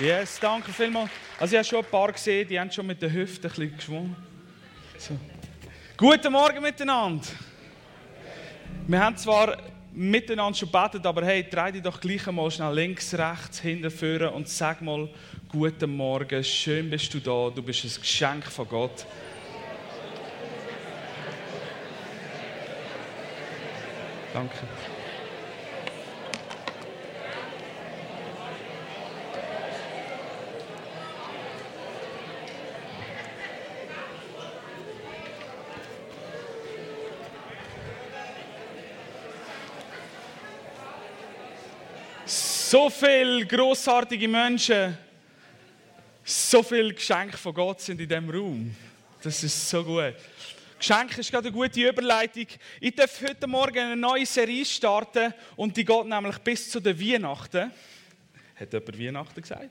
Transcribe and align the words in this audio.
Yes, 0.00 0.38
danke 0.40 0.72
vielmals. 0.72 1.10
Also 1.38 1.52
ich 1.52 1.58
habe 1.58 1.68
schon 1.68 1.84
ein 1.84 1.90
paar 1.90 2.10
gesehen, 2.10 2.48
die 2.48 2.58
haben 2.58 2.70
schon 2.70 2.86
mit 2.86 3.02
der 3.02 3.12
Hüfte 3.12 3.48
ein 3.48 3.50
bisschen 3.50 3.76
geschwungen. 3.76 4.16
So. 4.96 5.14
Guten 5.94 6.32
Morgen 6.32 6.62
miteinander. 6.62 7.26
Wir 8.86 8.98
haben 8.98 9.16
zwar 9.18 9.58
miteinander 9.92 10.56
schon 10.56 10.72
gebetet, 10.72 11.04
aber 11.04 11.22
hey, 11.26 11.46
dreh 11.48 11.72
dich 11.72 11.82
doch 11.82 12.00
gleich 12.00 12.26
einmal 12.26 12.50
schnell 12.50 12.74
links, 12.74 13.12
rechts, 13.12 13.60
hinten, 13.60 13.90
vorne 13.90 14.30
und 14.30 14.48
sag 14.48 14.80
mal 14.80 15.06
Guten 15.48 15.94
Morgen, 15.94 16.42
schön 16.44 16.88
bist 16.88 17.12
du 17.12 17.18
da, 17.18 17.50
du 17.54 17.62
bist 17.62 17.84
ein 17.84 18.00
Geschenk 18.00 18.44
von 18.46 18.68
Gott. 18.68 19.04
Danke. 24.32 24.56
So 42.70 42.88
viele 42.88 43.44
großartige 43.46 44.28
Menschen, 44.28 44.96
so 46.22 46.62
viele 46.62 46.94
Geschenke 46.94 47.36
von 47.36 47.52
Gott 47.52 47.80
sind 47.80 48.00
in 48.00 48.08
diesem 48.08 48.30
Raum. 48.30 48.76
Das 49.20 49.42
ist 49.42 49.68
so 49.68 49.82
gut. 49.82 50.14
Geschenk 50.78 51.18
ist 51.18 51.32
gerade 51.32 51.48
eine 51.48 51.56
gute 51.56 51.80
Überleitung. 51.80 52.46
Ich 52.80 52.94
darf 52.94 53.20
heute 53.22 53.48
Morgen 53.48 53.76
eine 53.76 53.96
neue 53.96 54.24
Serie 54.24 54.64
starten 54.64 55.34
und 55.56 55.76
die 55.76 55.84
geht 55.84 56.06
nämlich 56.06 56.38
bis 56.38 56.70
zu 56.70 56.78
den 56.78 56.96
Weihnachten. 57.00 57.72
Hat 58.54 58.72
jemand 58.72 59.00
Weihnachten 59.00 59.42
gesagt? 59.42 59.70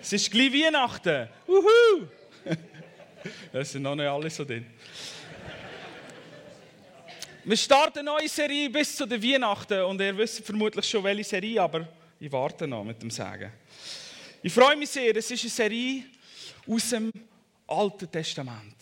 Es 0.00 0.12
ist 0.12 0.28
gleich 0.28 0.52
Weihnachten. 0.52 1.28
Wuhu! 1.46 2.08
Das 3.52 3.70
sind 3.70 3.82
noch 3.82 3.94
nicht 3.94 4.08
alle 4.08 4.28
so 4.28 4.44
drin. 4.44 4.66
Wir 7.44 7.56
starten 7.56 7.98
eine 7.98 8.10
neue 8.10 8.28
Serie 8.28 8.70
bis 8.70 8.94
zu 8.94 9.04
den 9.04 9.20
Weihnachten 9.20 9.82
und 9.82 10.00
ihr 10.00 10.16
wisst 10.16 10.46
vermutlich 10.46 10.88
schon, 10.88 11.02
welche 11.02 11.24
Serie, 11.24 11.60
aber 11.60 11.88
ich 12.22 12.30
warte 12.30 12.68
noch 12.68 12.84
mit 12.84 13.02
dem 13.02 13.10
Sagen. 13.10 13.50
Ich 14.44 14.52
freue 14.52 14.76
mich 14.76 14.90
sehr, 14.90 15.16
es 15.16 15.28
ist 15.28 15.42
eine 15.42 15.50
Serie 15.50 16.04
aus 16.68 16.90
dem 16.90 17.10
Alten 17.66 18.08
Testament. 18.08 18.76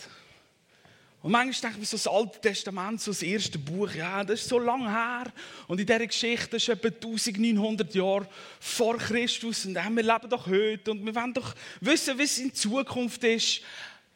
Und 1.22 1.32
manchmal 1.32 1.72
denke 1.72 1.82
ich 1.82 1.88
so 1.88 1.96
das 1.96 2.06
Alte 2.06 2.38
Testament, 2.38 3.00
so 3.00 3.12
das 3.12 3.22
erste 3.22 3.58
Buch, 3.58 3.90
ja, 3.94 4.22
das 4.24 4.40
ist 4.40 4.48
so 4.50 4.58
lange 4.58 4.90
her. 4.90 5.32
Und 5.68 5.80
in 5.80 5.86
dieser 5.86 6.06
Geschichte 6.06 6.56
ist 6.56 6.68
etwa 6.68 6.88
1900 6.88 7.94
Jahre 7.94 8.28
vor 8.58 8.98
Christus. 8.98 9.64
Und 9.64 9.74
wir 9.74 10.02
leben 10.02 10.28
doch 10.28 10.46
heute 10.46 10.90
und 10.90 11.04
wir 11.04 11.14
wollen 11.14 11.32
doch 11.32 11.54
wissen, 11.80 12.18
wie 12.18 12.24
es 12.24 12.38
in 12.38 12.54
Zukunft 12.54 13.24
ist. 13.24 13.62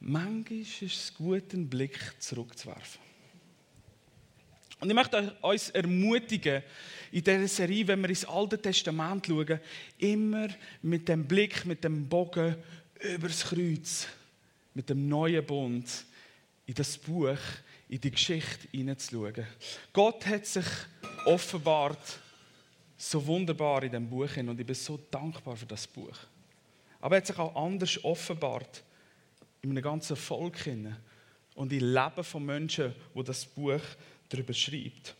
Manchmal 0.00 0.60
ist 0.60 0.82
es 0.82 1.14
gut, 1.14 1.54
einen 1.54 1.70
Blick 1.70 1.98
zurückzuwerfen. 2.18 3.00
Und 4.80 4.90
ich 4.90 4.94
möchte 4.94 5.34
uns 5.40 5.70
ermutigen, 5.70 6.62
in 7.14 7.22
dieser 7.22 7.46
Serie, 7.46 7.86
wenn 7.86 8.00
wir 8.02 8.08
ins 8.08 8.24
Alte 8.24 8.60
Testament 8.60 9.24
schauen, 9.24 9.60
immer 9.98 10.48
mit 10.82 11.08
dem 11.08 11.24
Blick, 11.24 11.64
mit 11.64 11.84
dem 11.84 12.08
Bogen 12.08 12.56
übers 13.00 13.44
Kreuz, 13.44 14.08
mit 14.74 14.90
dem 14.90 15.08
neuen 15.08 15.46
Bund, 15.46 15.88
in 16.66 16.74
das 16.74 16.98
Buch, 16.98 17.38
in 17.88 18.00
die 18.00 18.10
Geschichte 18.10 18.66
hineinzuschauen. 18.72 19.46
Gott 19.92 20.26
hat 20.26 20.44
sich 20.44 20.66
offenbart 21.24 22.18
so 22.96 23.24
wunderbar 23.24 23.84
in 23.84 23.90
diesem 23.90 24.10
Buch 24.10 24.30
hin 24.30 24.48
und 24.48 24.58
ich 24.58 24.66
bin 24.66 24.74
so 24.74 24.98
dankbar 25.08 25.54
für 25.54 25.66
das 25.66 25.86
Buch. 25.86 26.18
Aber 27.00 27.14
er 27.14 27.18
hat 27.18 27.28
sich 27.28 27.38
auch 27.38 27.54
anders 27.54 28.02
offenbart 28.02 28.82
in 29.62 29.70
einem 29.70 29.84
ganzen 29.84 30.16
Volk 30.16 30.58
hin 30.64 30.96
und 31.54 31.72
im 31.72 31.94
Leben 31.94 32.24
von 32.24 32.44
Menschen, 32.44 32.92
wo 33.12 33.22
das 33.22 33.46
Buch 33.46 33.82
darüber 34.28 34.52
schreibt. 34.52 35.14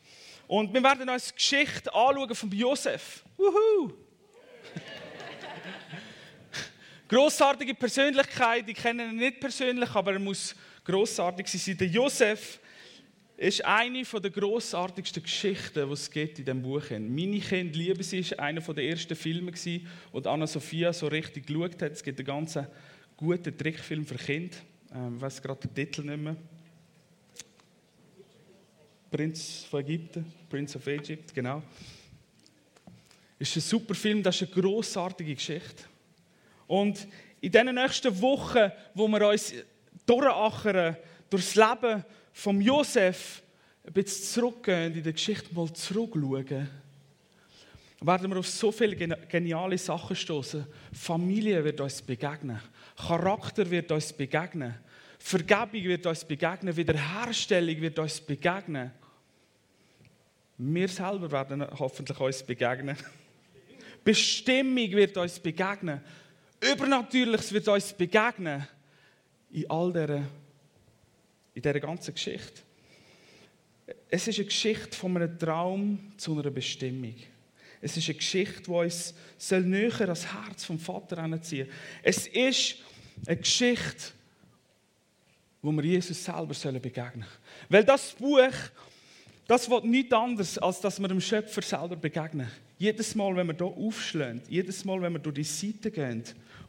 Und 0.47 0.73
wir 0.73 0.83
werden 0.83 1.09
uns 1.09 1.29
die 1.29 1.35
Geschichte 1.35 1.93
anschauen 1.93 2.35
von 2.35 2.51
Josef. 2.51 3.25
Wuhu! 3.37 3.93
Grossartige 7.09 7.75
Persönlichkeit, 7.75 8.69
ich 8.69 8.77
kenne 8.77 9.07
ihn 9.07 9.17
nicht 9.17 9.41
persönlich, 9.41 9.91
aber 9.91 10.13
er 10.13 10.19
muss 10.19 10.55
grossartig 10.85 11.49
sein. 11.49 11.79
Der 11.79 11.89
Josef 11.89 12.61
ist 13.37 13.65
eine 13.65 14.05
der 14.05 14.31
grossartigsten 14.31 15.23
Geschichten, 15.23 15.87
die 15.87 15.93
es 15.93 16.11
gibt 16.11 16.39
in 16.39 16.45
diesem 16.45 16.63
Buch. 16.63 16.89
Meine 16.91 17.41
Kinder 17.41 17.77
lieben 17.77 18.03
sie, 18.03 18.19
ist 18.19 18.39
einer 18.39 18.61
der 18.61 18.85
ersten 18.85 19.17
Filme, 19.17 19.53
wo 20.13 20.21
Anna-Sophia 20.21 20.93
so 20.93 21.09
richtig 21.09 21.47
geschaut 21.47 21.83
hat. 21.83 21.93
Es 21.93 22.03
gibt 22.03 22.19
einen 22.21 22.27
ganz 22.27 22.59
guten 23.17 23.57
Trickfilm 23.57 24.05
für 24.05 24.17
Kinder. 24.17 24.57
Ähm, 24.95 25.17
ich 25.17 25.23
weiß 25.23 25.43
gerade 25.43 25.67
den 25.67 25.75
Titel 25.75 26.03
nicht 26.03 26.23
mehr. 26.23 26.37
Prinz 29.15 29.65
von 29.71 29.79
Ägypten, 29.79 30.27
Prince 30.51 30.77
of 30.77 30.85
Egypt, 30.89 31.33
genau. 31.33 31.63
Ist 33.39 33.55
ein 33.55 33.61
super 33.61 33.95
Film, 33.95 34.25
das 34.25 34.43
ist 34.43 34.53
eine 34.53 34.61
grossartige 34.61 35.37
Geschichte. 35.37 35.85
Und 36.67 37.07
in 37.41 37.53
diesen 37.53 37.77
nächsten 37.77 38.21
Wochen, 38.21 38.73
wo 38.93 39.07
wir 39.07 39.29
uns 39.29 39.55
durchachern, 40.05 40.97
durchs 41.31 41.55
Leben 41.55 42.05
von 42.33 42.61
Josef 42.61 43.41
ein 43.87 43.93
bisschen 43.93 44.25
zurückgehen, 44.25 44.97
in 44.97 45.05
der 45.05 45.13
Geschichte 45.13 45.55
mal 45.55 45.73
zurückschauen, 45.73 46.69
werden 48.01 48.31
wir 48.33 48.39
auf 48.41 48.49
so 48.49 48.73
viele 48.73 48.97
geniale 48.97 49.79
Sachen 49.79 50.17
stoßen. 50.17 50.67
Familie 50.93 51.63
wird 51.63 51.81
uns 51.81 52.03
begegnen. 52.03 52.61
Charakter 52.97 53.71
wird 53.71 53.93
uns 53.93 54.13
begegnen. 54.13 54.75
Vergebung 55.21 55.85
wird 55.85 56.05
uns 56.05 56.25
begegnen. 56.25 56.77
Wiederherstellung 56.77 57.81
wird 57.81 58.01
uns 58.01 58.21
begegnen. 58.21 58.91
Wir 60.57 60.89
selber 60.89 61.31
werden 61.33 61.67
hoffentlich 61.79 62.19
uns 62.21 62.43
begegnen. 62.43 62.97
Bestimmung 64.05 64.91
wird 64.93 65.17
uns 65.17 65.41
begegnen. 65.41 66.01
Übernatürliches 66.61 67.53
wird 67.53 67.67
uns 67.69 67.93
begegnen. 67.93 68.67
In 69.51 69.71
all 69.71 69.93
dieser, 69.93 70.19
in 71.55 71.63
dieser 71.63 71.81
ganzen 71.81 72.15
Geschichte. 72.15 72.63
Es 74.09 74.29
ist 74.29 74.39
eine 74.39 74.47
Geschichte 74.47 74.97
von 74.97 75.17
einem 75.17 75.39
Traum 75.39 76.13
zu 76.17 76.39
einer 76.39 76.51
Bestimmung. 76.51 77.15
Es 77.81 77.97
ist 77.97 78.09
eine 78.09 78.15
Geschichte, 78.15 78.63
die 78.63 78.71
uns 78.71 79.15
soll 79.37 79.63
näher 79.63 80.01
ans 80.01 80.27
Herz 80.33 80.65
vom 80.65 80.79
Vater 80.79 81.19
anziehen 81.19 81.69
Es 82.03 82.27
ist 82.29 82.77
eine 83.27 83.37
Geschichte, 83.37 84.13
wo 85.61 85.73
wir 85.73 85.85
Jesus 85.85 86.25
selber 86.25 86.55
begegnen 86.79 87.23
sollen. 87.23 87.27
Weil 87.69 87.85
das 87.85 88.13
Buch 88.13 88.53
das 89.47 89.69
wird 89.69 89.85
nichts 89.85 90.13
anderes, 90.13 90.59
als 90.59 90.81
dass 90.81 90.99
wir 91.01 91.09
dem 91.09 91.21
Schöpfer 91.21 91.63
selber 91.63 91.97
begegnen. 91.97 92.51
Jedes 92.79 93.15
Mal, 93.15 93.37
wenn 93.37 93.47
wir 93.47 93.55
hier 93.55 93.67
aufschlagen, 93.67 94.43
jedes 94.49 94.85
Mal, 94.85 95.01
wenn 95.03 95.13
wir 95.13 95.19
durch 95.19 95.35
die 95.35 95.45
Seite 95.45 95.91
gehen, 95.91 96.25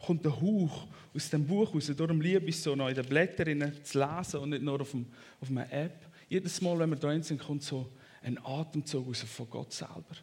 kommt 0.05 0.25
der 0.25 0.39
Hauch 0.39 0.87
aus 1.15 1.29
dem 1.29 1.45
Buch 1.45 1.73
raus. 1.73 1.91
Darum 1.95 2.21
liebe 2.21 2.45
ich 2.47 2.61
so 2.61 2.75
noch 2.75 2.89
in 2.89 2.95
den 2.95 3.05
Blättern 3.05 3.71
zu 3.83 3.99
lesen 3.99 4.39
und 4.39 4.49
nicht 4.49 4.61
nur 4.61 4.81
auf, 4.81 4.91
dem, 4.91 5.05
auf 5.39 5.49
einer 5.49 5.71
App. 5.71 6.07
Jedes 6.27 6.61
Mal, 6.61 6.77
wenn 6.79 6.89
wir 6.89 6.97
da 6.97 7.21
sind, 7.21 7.39
kommt 7.39 7.63
so 7.63 7.89
ein 8.21 8.37
Atemzug 8.43 9.07
raus 9.07 9.21
von 9.21 9.49
Gott 9.49 9.71
selber. 9.71 10.15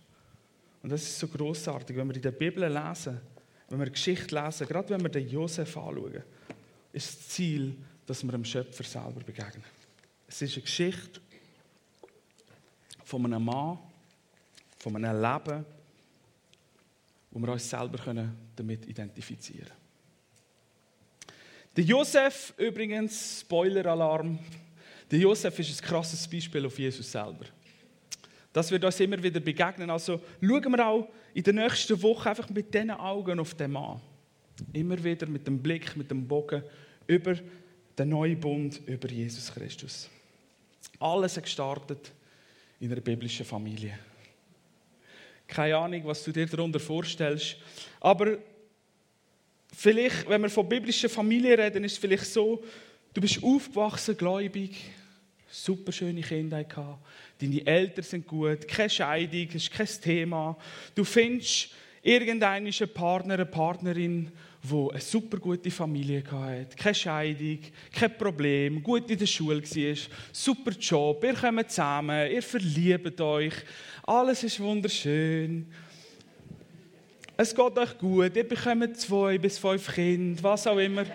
Und 0.82 0.90
das 0.90 1.02
ist 1.02 1.18
so 1.18 1.28
großartig, 1.28 1.96
wenn 1.96 2.08
wir 2.08 2.16
in 2.16 2.22
der 2.22 2.32
Bibel 2.32 2.70
lesen, 2.70 3.20
wenn 3.68 3.78
wir 3.78 3.88
Geschichte 3.88 4.34
lesen, 4.34 4.66
gerade 4.66 4.90
wenn 4.90 5.00
wir 5.00 5.08
den 5.08 5.28
Josef 5.28 5.76
anschauen, 5.76 6.22
ist 6.92 7.18
das 7.18 7.28
Ziel, 7.28 7.76
dass 8.04 8.22
wir 8.22 8.32
dem 8.32 8.44
Schöpfer 8.44 8.84
selber 8.84 9.20
begegnen. 9.24 9.64
Es 10.28 10.42
ist 10.42 10.54
eine 10.54 10.62
Geschichte 10.62 11.20
von 13.12 13.26
einem 13.26 13.44
Mann, 13.44 13.78
von 14.78 14.96
einem 14.96 15.20
Leben, 15.20 15.66
wo 17.30 17.40
wir 17.40 17.52
uns 17.52 17.68
selber 17.68 17.98
damit 18.56 18.86
identifizieren 18.86 19.66
können. 19.66 21.36
Der 21.76 21.84
Josef, 21.84 22.54
übrigens, 22.56 23.40
Spoiler-Alarm, 23.42 24.38
der 25.10 25.18
Josef 25.18 25.58
ist 25.58 25.82
ein 25.82 25.86
krasses 25.86 26.26
Beispiel 26.26 26.64
auf 26.64 26.78
Jesus 26.78 27.12
selber. 27.12 27.44
Das 28.50 28.70
wird 28.70 28.82
uns 28.82 28.98
immer 28.98 29.22
wieder 29.22 29.40
begegnen. 29.40 29.90
Also 29.90 30.18
schauen 30.40 30.72
wir 30.72 30.86
auch 30.86 31.08
in 31.34 31.42
der 31.42 31.52
nächsten 31.52 32.02
Woche 32.02 32.30
einfach 32.30 32.48
mit 32.48 32.72
diesen 32.72 32.92
Augen 32.92 33.38
auf 33.38 33.52
den 33.52 33.72
Mann. 33.72 34.00
Immer 34.72 35.04
wieder 35.04 35.26
mit 35.26 35.46
dem 35.46 35.62
Blick, 35.62 35.94
mit 35.96 36.10
dem 36.10 36.26
Bogen 36.26 36.62
über 37.06 37.34
den 37.98 38.08
neuen 38.08 38.40
Bund, 38.40 38.80
über 38.86 39.08
Jesus 39.08 39.52
Christus. 39.52 40.08
Alles 40.98 41.36
hat 41.36 41.44
gestartet 41.44 42.10
in 42.82 42.90
einer 42.90 43.00
biblischen 43.00 43.46
Familie. 43.46 43.96
Keine 45.46 45.76
Ahnung, 45.76 46.02
was 46.04 46.24
du 46.24 46.32
dir 46.32 46.46
darunter 46.46 46.80
vorstellst. 46.80 47.56
Aber 48.00 48.38
vielleicht, 49.72 50.28
wenn 50.28 50.42
wir 50.42 50.50
von 50.50 50.68
biblischer 50.68 51.08
Familie 51.08 51.56
reden, 51.56 51.84
ist 51.84 51.92
es 51.92 51.98
vielleicht 51.98 52.26
so, 52.26 52.60
du 53.14 53.20
bist 53.20 53.40
aufgewachsen, 53.40 54.16
gläubig, 54.16 54.74
super 55.48 55.92
schöne 55.92 56.22
Kindheit 56.22 56.70
gehabt, 56.70 57.06
deine 57.40 57.64
Eltern 57.64 58.04
sind 58.04 58.26
gut, 58.26 58.66
keine 58.66 58.90
Scheidung, 58.90 59.48
ist 59.50 59.70
kein 59.70 59.86
Thema. 59.86 60.58
Du 60.92 61.04
findest 61.04 61.70
irgendein 62.02 62.66
ist 62.66 62.82
ein 62.82 62.92
Partner, 62.92 63.34
eine 63.34 63.46
Partnerin, 63.46 64.32
wo 64.62 64.90
eine 64.90 65.00
super 65.00 65.38
gute 65.38 65.70
Familie 65.70 66.22
hatte, 66.30 66.76
keine 66.76 66.94
Scheidung, 66.94 67.58
kein 67.92 68.16
Problem, 68.16 68.82
gut 68.82 69.10
in 69.10 69.18
der 69.18 69.26
Schule 69.26 69.60
war, 69.62 69.96
super 70.30 70.70
Job, 70.78 71.24
ihr 71.24 71.34
kommt 71.34 71.68
zusammen, 71.68 72.30
ihr 72.30 72.42
verliebt 72.42 73.20
euch, 73.20 73.54
alles 74.04 74.44
ist 74.44 74.60
wunderschön. 74.60 75.66
Es 77.36 77.52
geht 77.54 77.78
euch 77.78 77.98
gut, 77.98 78.36
ihr 78.36 78.48
bekommt 78.48 78.96
zwei 78.96 79.36
bis 79.36 79.58
fünf 79.58 79.92
Kinder, 79.92 80.40
was 80.42 80.66
auch 80.66 80.78
immer. 80.78 81.06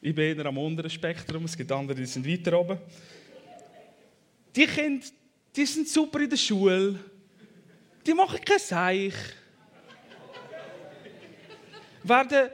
Ich 0.00 0.14
bin 0.14 0.36
eher 0.36 0.46
am 0.46 0.58
unteren 0.58 0.90
Spektrum, 0.90 1.44
es 1.44 1.56
gibt 1.56 1.70
andere, 1.70 1.96
die 1.96 2.06
sind 2.06 2.26
weiter 2.26 2.58
oben. 2.58 2.78
Die 4.56 4.66
Kinder, 4.66 5.06
die 5.54 5.66
sind 5.66 5.88
super 5.88 6.20
in 6.20 6.30
der 6.30 6.36
Schule. 6.36 6.98
Die 8.08 8.14
machen 8.14 8.42
kein 8.42 8.58
Seich. 8.58 9.12
Werden 12.02 12.48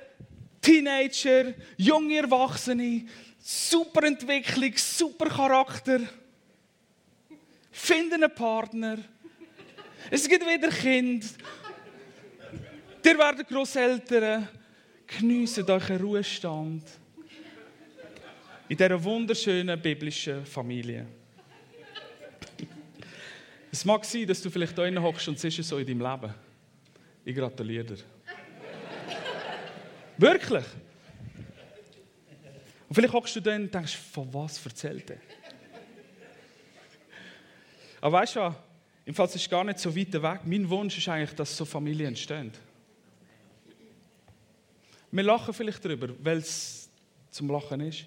Teenager, 0.61 1.55
junge 1.77 2.17
Erwachsene, 2.17 3.07
super 3.39 4.03
Entwicklung, 4.03 4.73
super 4.77 5.29
Charakter. 5.29 6.01
Finden 7.71 8.25
einen 8.25 8.35
Partner. 8.35 8.99
Es 10.11 10.29
gibt 10.29 10.45
wieder 10.45 10.71
Kinder. 10.71 11.29
Ihr 13.05 13.19
werdet 13.19 13.47
Großeltern. 13.47 14.49
Geniessen 15.07 15.71
euren 15.71 16.01
Ruhestand 16.01 16.83
in 18.67 18.77
dieser 18.77 19.05
wunderschönen 19.05 19.81
biblischen 19.81 20.45
Familie. 20.47 21.07
Es 23.75 23.85
mag 23.85 24.05
sein, 24.05 24.25
dass 24.25 24.41
du 24.41 24.51
vielleicht 24.51 24.79
da 24.79 24.89
hockst 25.03 25.27
und 25.27 25.35
es 25.35 25.59
ist 25.59 25.69
so 25.69 25.79
in 25.79 25.85
deinem 25.85 26.01
Leben. 26.01 26.33
Ich 27.25 27.35
gratuliere 27.35 27.83
dir. 27.83 27.97
Wirklich. 30.17 30.65
Und 32.89 32.95
vielleicht 32.95 33.13
hockst 33.13 33.35
du 33.35 33.41
da 33.41 33.57
und 33.57 33.75
denkst, 33.75 33.97
von 33.97 34.33
was 34.33 34.65
erzählt 34.65 35.11
er? 35.11 35.17
Aber 38.01 38.19
weißt 38.19 38.37
du, 38.37 38.55
im 39.07 39.13
Fall 39.13 39.27
ist 39.27 39.35
es 39.35 39.51
gar 39.51 39.65
nicht 39.65 39.81
so 39.81 39.97
weit 39.97 40.13
weg. 40.13 40.43
Mein 40.45 40.71
Wunsch 40.71 40.97
ist 40.97 41.09
eigentlich, 41.09 41.35
dass 41.35 41.57
so 41.57 41.65
Familien 41.65 42.11
entstehen. 42.11 42.53
Wir 45.11 45.25
lachen 45.25 45.53
vielleicht 45.53 45.85
darüber, 45.85 46.11
weil 46.21 46.39
es 46.39 46.89
zum 47.33 47.51
Lachen 47.51 47.81
ist. 47.81 48.05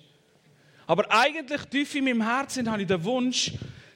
Aber 0.85 1.11
eigentlich 1.11 1.61
tief 1.65 1.93
in 1.95 2.05
meinem 2.05 2.21
Herzen 2.21 2.71
habe 2.71 2.83
ich 2.83 2.87
den 2.87 3.03
Wunsch, 3.03 3.51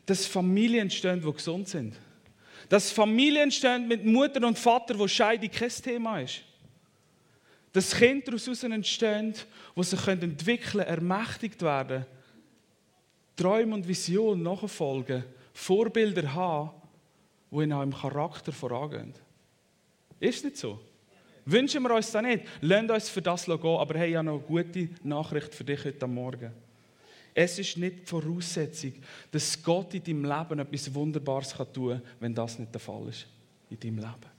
dass 0.06 0.25
Familien 0.25 0.83
entstehen, 0.83 1.21
die 1.21 1.31
gesund 1.31 1.68
sind. 1.68 1.95
Dass 2.69 2.92
Familien 2.92 3.44
entstehen 3.44 3.88
mit 3.88 4.06
Mutter 4.06 4.45
und 4.45 4.57
Vater, 4.57 4.98
wo 4.98 5.07
Scheidung 5.07 5.50
kein 5.51 5.69
Thema 5.69 6.21
ist. 6.21 6.42
Dass 7.74 7.95
Kinder 7.95 8.25
daraus 8.25 8.63
entstehen, 8.63 9.33
die 9.75 9.83
sich 9.83 10.07
entwickeln 10.07 10.71
können, 10.71 10.88
ermächtigt 10.88 11.62
werden, 11.62 12.06
Träume 13.36 13.75
und 13.75 13.88
Visionen 13.88 14.44
nachfolgen, 14.44 15.24
Vorbilder 15.53 16.33
haben, 16.33 16.71
die 17.51 17.74
auch 17.74 17.81
im 17.81 17.94
Charakter 17.94 18.51
vorangehen. 18.51 19.13
Ist 20.19 20.44
nicht 20.44 20.57
so? 20.57 20.80
Wünschen 21.45 21.81
wir 21.83 21.95
uns 21.95 22.12
das 22.12 22.21
nicht? 22.21 22.45
Lasst 22.62 22.92
uns 22.92 23.09
für 23.09 23.21
das 23.21 23.45
gehen, 23.45 23.59
aber 23.63 23.97
hey, 23.97 24.12
ich 24.12 24.15
habe 24.15 24.25
noch 24.25 24.38
eine 24.38 24.63
gute 24.63 24.89
Nachricht 25.04 25.56
für 25.56 25.63
dich 25.63 25.83
heute 25.83 26.07
Morgen. 26.07 26.51
Es 27.33 27.60
ist 27.60 27.78
nicht 27.78 28.01
die 28.01 28.06
Voraussetzung, 28.06 28.94
dass 29.31 29.62
Gott 29.62 29.94
in 29.94 30.04
deinem 30.04 30.25
Leben 30.25 30.60
etwas 30.60 30.94
Wunderbares 30.94 31.56
tun 31.74 31.89
kann, 31.89 32.01
wenn 32.19 32.36
das 32.36 32.60
nicht 32.60 32.74
der 32.74 32.81
Fall 32.81 33.07
ist 33.07 33.28
in 33.69 33.80
deinem 33.80 33.98
Leben. 33.98 34.31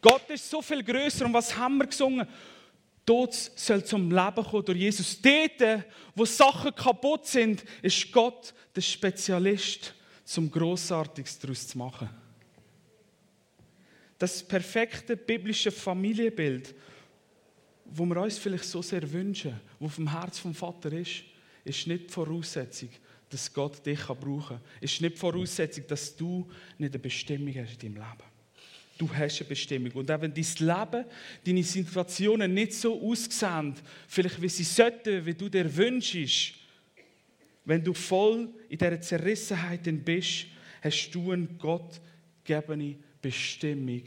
Gott 0.00 0.28
ist 0.30 0.48
so 0.48 0.60
viel 0.62 0.82
größer. 0.82 1.26
Und 1.26 1.34
was 1.34 1.56
haben 1.56 1.78
wir 1.78 1.86
gesungen? 1.86 2.26
Tod 3.04 3.34
soll 3.34 3.84
zum 3.84 4.10
Leben 4.10 4.44
kommen 4.44 4.64
durch 4.64 4.78
Jesus. 4.78 5.20
Dort, 5.20 5.84
wo 6.14 6.24
Sachen 6.24 6.74
kaputt 6.74 7.26
sind, 7.26 7.64
ist 7.82 8.10
Gott 8.12 8.54
der 8.74 8.80
Spezialist, 8.80 9.94
zum 10.24 10.50
Grossartiges 10.50 11.38
daraus 11.38 11.66
zu 11.66 11.78
machen. 11.78 12.08
Das 14.18 14.42
perfekte 14.42 15.16
biblische 15.16 15.72
Familienbild, 15.72 16.74
wo 17.84 18.06
wir 18.06 18.16
uns 18.18 18.38
vielleicht 18.38 18.64
so 18.64 18.80
sehr 18.80 19.10
wünschen, 19.12 19.60
wo 19.80 19.88
vom 19.88 20.10
Herz 20.10 20.38
vom 20.38 20.54
Vater 20.54 20.92
ist, 20.92 21.24
ist 21.64 21.86
nicht 21.86 22.08
die 22.08 22.12
Voraussetzung, 22.12 22.90
dass 23.28 23.52
Gott 23.52 23.84
dich 23.84 24.00
brauchen 24.00 24.42
kann. 24.46 24.60
Ist 24.80 25.00
nicht 25.00 25.14
die 25.14 25.20
Voraussetzung, 25.20 25.84
dass 25.86 26.14
du 26.16 26.48
nicht 26.78 26.92
eine 26.92 26.98
Bestimmung 26.98 27.54
hast 27.54 27.82
in 27.82 27.94
deinem 27.94 28.04
Leben. 28.04 28.30
Du 28.98 29.08
hast 29.12 29.40
eine 29.40 29.48
Bestimmung. 29.48 29.92
Und 29.92 30.10
auch 30.10 30.20
wenn 30.20 30.34
dein 30.34 30.44
Leben, 30.58 31.04
deine 31.44 31.62
Situationen 31.62 32.52
nicht 32.52 32.74
so 32.74 33.00
aussehen, 33.00 33.74
vielleicht 34.06 34.40
wie 34.40 34.48
sie 34.48 34.64
sollten, 34.64 35.24
wie 35.24 35.34
du 35.34 35.48
dir 35.48 35.74
wünschst, 35.74 36.54
wenn 37.64 37.82
du 37.82 37.94
voll 37.94 38.48
in 38.68 38.78
dieser 38.78 39.00
Zerrissenheit 39.00 40.04
bist, 40.04 40.46
hast 40.82 41.10
du 41.12 41.30
eine 41.30 41.46
gottgegebene 41.46 42.96
Bestimmung. 43.20 44.02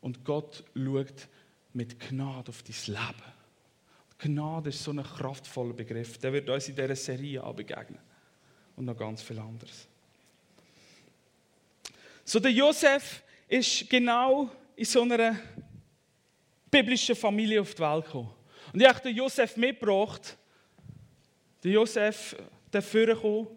Und 0.00 0.24
Gott 0.24 0.64
schaut 0.74 1.28
mit 1.72 2.00
Gnade 2.00 2.48
auf 2.48 2.62
dein 2.62 2.94
Leben. 2.94 3.35
Gnade 4.18 4.70
ist 4.70 4.82
so 4.82 4.92
ein 4.92 5.02
kraftvoller 5.02 5.74
Begriff. 5.74 6.18
Der 6.18 6.32
wird 6.32 6.48
uns 6.48 6.68
in 6.68 6.74
dieser 6.74 6.96
Serie 6.96 7.42
auch 7.42 7.54
begegnen. 7.54 8.00
Und 8.76 8.86
noch 8.86 8.96
ganz 8.96 9.22
viel 9.22 9.38
anderes. 9.38 9.86
So, 12.24 12.40
der 12.40 12.50
Josef 12.50 13.22
ist 13.48 13.88
genau 13.88 14.50
in 14.74 14.84
so 14.84 15.02
einer 15.02 15.36
biblischen 16.70 17.14
Familie 17.14 17.60
auf 17.60 17.74
die 17.74 17.80
Welt 17.80 18.04
gekommen. 18.04 18.30
Und 18.72 18.80
ich 18.80 18.88
habe 18.88 19.00
den 19.00 19.16
Josef 19.16 19.56
mitgebracht. 19.56 20.36
Der 21.62 21.72
Josef, 21.72 22.36
der 22.72 22.82
vorgekommen. 22.82 23.48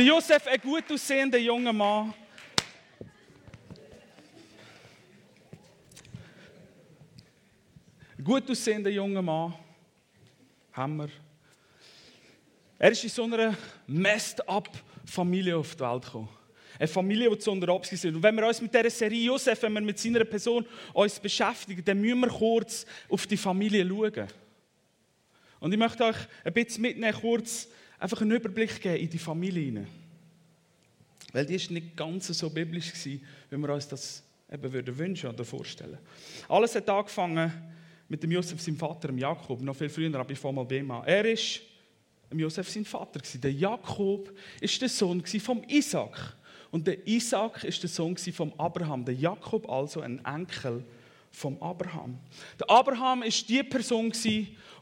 Der 0.00 0.06
Josef, 0.06 0.46
ein 0.46 0.58
gut 0.62 0.90
aussehender 0.90 1.36
junger 1.36 1.74
Mann. 1.74 2.14
Ein 8.16 8.24
gut 8.24 8.50
aussehender 8.50 8.88
junger 8.88 9.20
Mann. 9.20 9.52
Hammer. 10.72 11.08
Er 12.78 12.92
ist 12.92 13.04
in 13.04 13.10
so 13.10 13.24
einer 13.24 13.54
messed-up-Familie 13.86 15.58
auf 15.58 15.74
die 15.74 15.80
Welt 15.80 16.04
gekommen. 16.06 16.30
Eine 16.78 16.88
Familie, 16.88 17.28
die 17.28 17.38
zu 17.38 17.50
unterabs 17.50 17.90
sind. 17.90 18.16
Und 18.16 18.22
wenn 18.22 18.34
wir 18.36 18.46
uns 18.46 18.62
mit 18.62 18.72
dieser 18.72 18.88
Serie 18.88 19.26
Josef, 19.26 19.60
wenn 19.60 19.74
wir 19.74 19.82
mit 19.82 19.98
seiner 19.98 20.24
Person 20.24 20.66
uns 20.94 21.20
beschäftigen, 21.20 21.84
dann 21.84 22.00
müssen 22.00 22.20
wir 22.20 22.28
kurz 22.28 22.86
auf 23.10 23.26
die 23.26 23.36
Familie 23.36 23.86
schauen. 23.86 24.28
Und 25.58 25.72
ich 25.72 25.78
möchte 25.78 26.04
euch 26.06 26.16
ein 26.42 26.54
bisschen 26.54 26.80
mitnehmen, 26.80 27.20
kurz 27.20 27.68
einfach 28.00 28.20
einen 28.22 28.32
Überblick 28.32 28.80
geben 28.80 28.96
in 28.96 29.10
die 29.10 29.18
Familie 29.18 29.64
hinein. 29.64 29.86
Weil 31.32 31.46
die 31.46 31.54
ist 31.54 31.70
nicht 31.70 31.96
ganz 31.96 32.26
so 32.26 32.50
biblisch 32.50 32.92
gewesen, 32.92 33.24
wie 33.50 33.56
wir 33.56 33.74
uns 33.74 33.86
das 33.86 34.24
eben 34.50 34.72
würden 34.72 34.98
wünschen 34.98 35.30
oder 35.30 35.44
vorstellen. 35.44 35.98
Alles 36.48 36.74
hat 36.74 36.88
angefangen 36.88 37.52
mit 38.08 38.22
dem 38.22 38.32
Josef, 38.32 38.60
seinem 38.60 38.76
Vater, 38.76 39.08
dem 39.08 39.18
Jakob, 39.18 39.60
noch 39.60 39.76
viel 39.76 39.88
früher, 39.88 40.12
aber 40.18 40.32
ich 40.32 40.38
fange 40.38 40.82
mal 40.82 41.00
an. 41.00 41.06
Er 41.06 41.24
ist 41.26 41.60
Josef 42.32 42.68
sein 42.68 42.84
Vater. 42.84 43.20
Der 43.34 43.52
Jakob 43.52 44.32
ist 44.60 44.80
der 44.80 44.88
Sohn 44.88 45.24
vom 45.24 45.62
Isaac 45.68 46.36
und 46.70 46.86
der 46.86 47.06
Isaac 47.06 47.62
ist 47.64 47.82
der 47.82 47.90
Sohn 47.90 48.16
vom 48.16 48.52
Abraham. 48.58 49.04
Der 49.04 49.14
Jakob 49.14 49.68
also 49.68 50.00
ein 50.00 50.24
Enkel 50.24 50.84
vom 51.30 51.60
Abraham. 51.62 52.18
Der 52.58 52.68
Abraham 52.70 53.22
ist 53.22 53.48
die 53.48 53.62
Person 53.62 54.12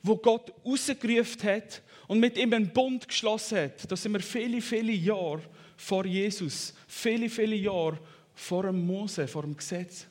wo 0.03 0.17
Gott 0.17 0.53
rausgerufen 0.65 1.43
hat 1.43 1.83
und 2.09 2.19
mit 2.19 2.37
ihm 2.37 2.53
einen 2.53 2.73
Bund 2.73 3.07
geschlossen 3.07 3.59
hat. 3.59 3.91
Da 3.91 3.95
sind 3.95 4.13
wir 4.13 4.21
viele, 4.21 4.61
viele 4.61 4.93
Jahre 4.93 5.43
vor 5.77 6.05
Jesus, 6.05 6.75
viele, 6.89 7.29
viele 7.29 7.55
Jahre 7.55 8.01
vor 8.35 8.65
dem 8.65 8.85
Mose, 8.85 9.29
vor 9.29 9.43
dem 9.43 9.57
Gesetz. 9.57 10.07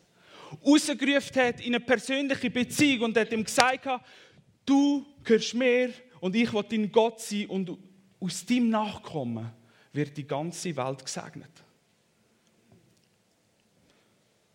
Rausgerufen 0.66 1.42
hat 1.42 1.60
in 1.60 1.76
eine 1.76 1.80
persönliche 1.82 2.50
Beziehung 2.50 3.06
und 3.06 3.18
hat 3.18 3.34
ihm 3.34 3.44
gesagt, 3.44 3.88
du 4.66 5.06
gehörst 5.24 5.54
mir 5.56 5.92
und 6.22 6.36
ich 6.36 6.54
will 6.54 6.64
dein 6.70 6.92
Gott 6.92 7.20
sein 7.20 7.48
und 7.48 7.78
aus 8.20 8.46
deinem 8.46 8.70
Nachkommen 8.70 9.52
wird 9.92 10.16
die 10.16 10.26
ganze 10.26 10.76
Welt 10.76 11.04
gesegnet. 11.04 11.52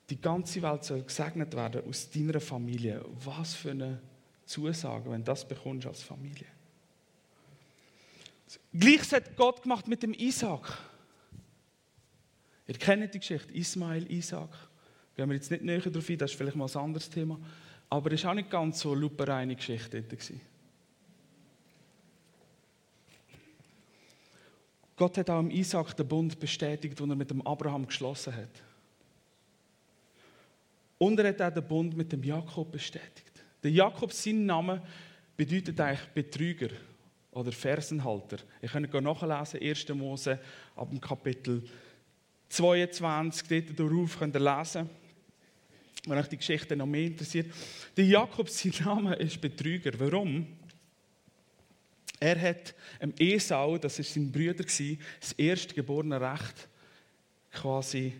Die 0.08 0.20
ganze 0.20 0.62
Welt 0.62 0.84
soll 0.84 1.02
gesegnet 1.02 1.54
werden 1.54 1.82
aus 1.88 2.08
deiner 2.10 2.40
Familie. 2.40 3.04
Was 3.24 3.54
für 3.54 3.70
eine 3.70 4.00
Zusage, 4.44 5.10
wenn 5.10 5.20
du 5.20 5.24
das 5.24 5.46
bekommst 5.46 5.86
als 5.86 6.02
Familie. 6.02 6.46
Gleiches 8.72 9.12
hat 9.12 9.36
Gott 9.36 9.62
gemacht 9.62 9.88
mit 9.88 10.02
dem 10.02 10.14
Isaac. 10.14 10.78
Ihr 12.66 12.74
kennt 12.78 13.12
die 13.12 13.18
Geschichte, 13.18 13.52
Ismail, 13.52 14.10
Isaac. 14.10 14.50
Gehen 15.14 15.28
wir 15.28 15.36
jetzt 15.36 15.50
nicht 15.50 15.62
näher 15.62 15.80
darauf 15.80 16.08
ein, 16.08 16.18
das 16.18 16.30
ist 16.30 16.36
vielleicht 16.36 16.56
mal 16.56 16.68
ein 16.68 16.76
anderes 16.76 17.10
Thema. 17.10 17.38
Aber 17.90 18.12
es 18.12 18.24
war 18.24 18.30
auch 18.30 18.34
nicht 18.34 18.50
ganz 18.50 18.80
so 18.80 18.92
eine 18.92 19.00
lupereine 19.00 19.54
Geschichte 19.54 20.02
dort. 20.02 20.32
Gott 24.96 25.18
hat 25.18 25.30
auch 25.30 25.40
im 25.40 25.50
Isaac 25.50 25.96
den 25.96 26.08
Bund 26.08 26.38
bestätigt, 26.38 26.98
den 26.98 27.10
er 27.10 27.16
mit 27.16 27.30
dem 27.30 27.46
Abraham 27.46 27.86
geschlossen 27.86 28.34
hat. 28.34 28.62
Und 30.98 31.18
er 31.18 31.28
hat 31.30 31.42
auch 31.42 31.52
den 31.52 31.66
Bund 31.66 31.96
mit 31.96 32.12
dem 32.12 32.22
Jakob 32.22 32.70
bestätigt. 32.70 33.44
Der 33.62 33.70
Jakob, 33.70 34.12
sein 34.12 34.46
Name, 34.46 34.80
bedeutet 35.36 35.80
eigentlich 35.80 36.08
Betrüger 36.10 36.68
oder 37.32 37.50
Fersenhalter. 37.50 38.38
Ihr 38.60 38.68
könnt 38.68 38.92
nachlesen, 38.92 39.60
1. 39.60 39.88
Mose 39.90 40.38
ab 40.76 40.90
dem 40.90 41.00
Kapitel 41.00 41.62
22, 42.48 43.48
dort 43.48 43.80
darauf 43.80 44.18
könnt 44.18 44.36
ihr 44.36 44.40
lesen, 44.40 44.88
wenn 46.06 46.18
euch 46.18 46.28
die 46.28 46.36
Geschichte 46.36 46.76
noch 46.76 46.86
mehr 46.86 47.06
interessiert. 47.06 47.52
Der 47.96 48.04
Jakob, 48.04 48.48
sein 48.50 48.74
Name 48.84 49.14
ist 49.16 49.40
Betrüger. 49.40 49.92
Warum? 49.98 50.46
Er 52.20 52.40
hat 52.40 52.74
dem 53.00 53.14
Esau, 53.18 53.78
das 53.78 53.98
war 53.98 54.04
sein 54.04 54.30
Bruder, 54.30 54.64
das 54.64 55.32
erstgeborene 55.36 56.20
Recht 56.20 56.68
quasi 57.50 58.12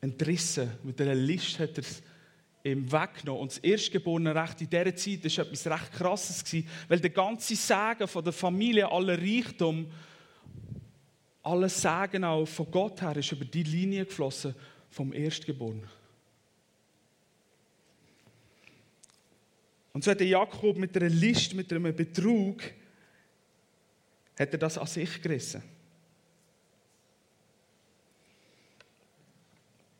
entrissen. 0.00 0.70
Mit 0.82 1.00
einer 1.00 1.14
List 1.14 1.58
hat 1.58 1.78
er 1.78 1.84
es 1.84 2.02
ihm 2.66 2.90
weggenommen. 2.90 3.42
Und 3.42 3.52
das 3.52 3.58
erstgeborene 3.58 4.34
Recht 4.34 4.60
in 4.60 4.70
dieser 4.70 4.96
Zeit 4.96 5.24
war 5.24 5.44
etwas 5.46 5.66
recht 5.66 5.92
Krasses, 5.92 6.64
weil 6.88 7.00
der 7.00 7.10
ganze 7.10 7.54
Segen 7.54 8.08
von 8.08 8.24
der 8.24 8.32
Familie, 8.32 8.90
aller 8.90 9.18
Reichtum, 9.18 9.86
alles 11.42 11.80
Segen 11.80 12.24
auch 12.24 12.46
von 12.46 12.70
Gott 12.70 13.00
her, 13.02 13.16
ist 13.16 13.32
über 13.32 13.44
die 13.44 13.62
Linie 13.62 14.04
geflossen 14.04 14.54
vom 14.90 15.12
Erstgeborenen. 15.12 15.88
Und 19.92 20.04
so 20.04 20.10
hat 20.10 20.20
Jakob 20.20 20.76
mit 20.76 20.94
einer 20.96 21.08
List, 21.08 21.54
mit 21.54 21.72
einem 21.72 21.94
Betrug, 21.94 22.62
hat 24.38 24.52
er 24.52 24.58
das 24.58 24.76
an 24.76 24.86
sich 24.86 25.22
gerissen. 25.22 25.62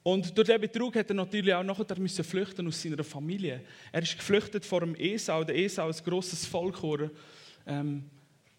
Und 0.06 0.38
durch 0.38 0.46
diesen 0.46 0.60
Betrug 0.60 0.94
hat 0.94 1.10
er 1.10 1.16
natürlich 1.16 1.52
auch 1.52 1.64
nachher 1.64 1.98
müssen 1.98 2.24
flüchten 2.24 2.64
aus 2.68 2.80
seiner 2.80 3.02
Familie. 3.02 3.64
Er 3.90 4.02
ist 4.02 4.16
geflüchtet 4.16 4.64
vor 4.64 4.78
dem 4.78 4.94
Esau. 4.94 5.42
Der 5.42 5.56
Esau 5.56 5.88
ist 5.88 5.98
ein 5.98 6.04
grosses 6.04 6.46
Volk 6.46 6.80
ähm, 7.66 8.04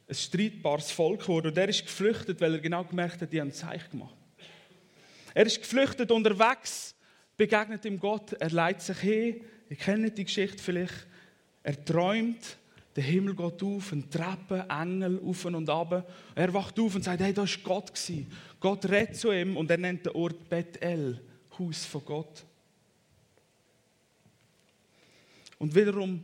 ein 0.10 0.13
streitbares 0.13 0.92
Volk 0.92 1.30
Und 1.30 1.58
er 1.58 1.70
ist 1.70 1.86
geflüchtet, 1.86 2.42
weil 2.42 2.56
er 2.56 2.60
genau 2.60 2.84
gemerkt 2.84 3.22
hat, 3.22 3.32
die 3.32 3.39
haben 3.39 3.48
ein 3.48 3.54
Zeichen 3.54 3.92
gemacht. 3.92 4.13
Er 5.34 5.46
ist 5.46 5.62
geflüchtet 5.62 6.12
unterwegs, 6.12 6.94
begegnet 7.38 7.86
ihm 7.86 7.98
Gott, 7.98 8.34
er 8.34 8.50
leitet 8.50 8.82
sich 8.82 8.98
hin. 8.98 9.42
Ihr 9.70 9.77
kennt 9.77 10.18
die 10.18 10.25
Geschichte 10.25 10.62
vielleicht. 10.62 11.08
Er 11.63 11.82
träumt, 11.86 12.58
der 12.94 13.06
Himmel 13.06 13.34
geht 13.34 13.63
auf, 13.63 13.94
ein 13.94 14.10
Treppen, 14.10 14.70
Engel 14.70 15.22
auf 15.24 15.46
und 15.46 15.70
ab. 15.70 16.12
Er 16.36 16.54
wacht 16.54 16.77
auf 16.77 16.96
und 16.96 17.06
sagt, 17.06 17.22
hey, 17.22 17.34
da 17.34 17.44
war 17.44 17.50
Gott. 17.63 17.94
Gott 18.60 18.89
redet 18.89 19.16
zu 19.16 19.32
ihm 19.32 19.56
und 19.56 19.72
er 19.72 19.77
nennt 19.77 20.06
den 20.06 20.13
Ort 20.13 20.50
Bethel, 20.50 21.22
Haus 21.60 21.86
von 21.86 22.06
Gott. 22.06 22.46
Und 25.60 25.74
wiederum 25.74 26.24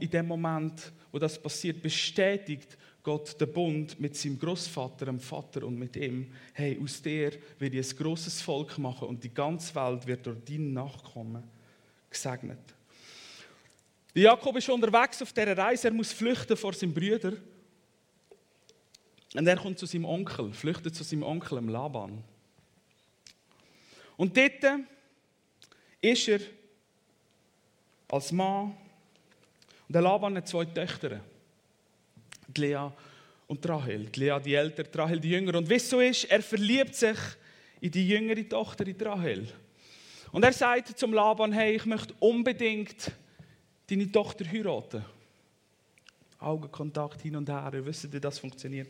in 0.00 0.10
dem 0.10 0.26
Moment, 0.26 0.92
wo 1.10 1.18
das 1.18 1.40
passiert, 1.40 1.80
bestätigt 1.82 2.76
Gott 3.02 3.40
den 3.40 3.52
Bund 3.52 3.98
mit 4.00 4.16
seinem 4.16 4.38
Großvater, 4.38 5.06
dem 5.06 5.20
Vater 5.20 5.64
und 5.64 5.78
mit 5.78 5.96
ihm. 5.96 6.32
Hey, 6.52 6.78
aus 6.82 7.00
dir 7.00 7.32
werde 7.58 7.78
ich 7.78 7.90
ein 7.90 7.96
großes 7.96 8.42
Volk 8.42 8.76
machen 8.78 9.08
und 9.08 9.22
die 9.22 9.32
ganze 9.32 9.74
Welt 9.76 10.06
wird 10.06 10.26
durch 10.26 10.44
deinen 10.44 10.72
Nachkommen 10.72 11.44
gesegnet. 12.10 12.58
Jakob 14.12 14.56
ist 14.56 14.68
unterwegs 14.68 15.22
auf 15.22 15.32
dieser 15.32 15.56
Reise, 15.56 15.88
er 15.88 15.94
muss 15.94 16.12
flüchten 16.12 16.56
vor 16.56 16.72
seinem 16.72 16.94
Brüder. 16.94 17.34
Und 19.34 19.46
er 19.46 19.56
kommt 19.56 19.78
zu 19.78 19.86
seinem 19.86 20.06
Onkel, 20.06 20.52
flüchtet 20.52 20.94
zu 20.94 21.04
seinem 21.04 21.22
Onkel, 21.22 21.60
Laban. 21.60 22.24
Und 24.16 24.36
dort 24.36 24.64
ist 26.00 26.28
er 26.28 26.40
als 28.08 28.32
Mann. 28.32 28.76
Und 29.88 29.94
der 29.94 30.02
Laban 30.02 30.36
hat 30.36 30.48
zwei 30.48 30.64
Töchter, 30.64 31.20
die 32.48 32.60
Lea 32.60 32.90
und 33.46 33.68
Rahel. 33.68 34.06
Die 34.06 34.20
Lea 34.20 34.38
die 34.44 34.54
ältere, 34.54 34.88
die 34.88 34.98
Rahel 34.98 35.20
die 35.20 35.30
jüngere. 35.30 35.58
Und 35.58 35.68
wie 35.68 35.74
es 35.74 35.88
so 35.88 36.00
ist, 36.00 36.24
er 36.24 36.42
verliebt 36.42 36.94
sich 36.94 37.18
in 37.80 37.90
die 37.90 38.08
jüngere 38.08 38.48
Tochter, 38.48 38.86
in 38.86 39.00
Rahel. 39.00 39.48
Und 40.32 40.44
er 40.44 40.52
sagt 40.52 40.98
zum 40.98 41.12
Laban, 41.12 41.52
hey, 41.52 41.76
ich 41.76 41.86
möchte 41.86 42.14
unbedingt 42.18 43.12
deine 43.88 44.10
Tochter 44.10 44.44
heiraten. 44.44 45.04
Augenkontakt 46.38 47.22
hin 47.22 47.36
und 47.36 47.48
her, 47.48 47.70
ihr 47.72 47.86
wisst, 47.86 48.12
wie 48.12 48.20
das 48.20 48.38
funktioniert. 48.38 48.88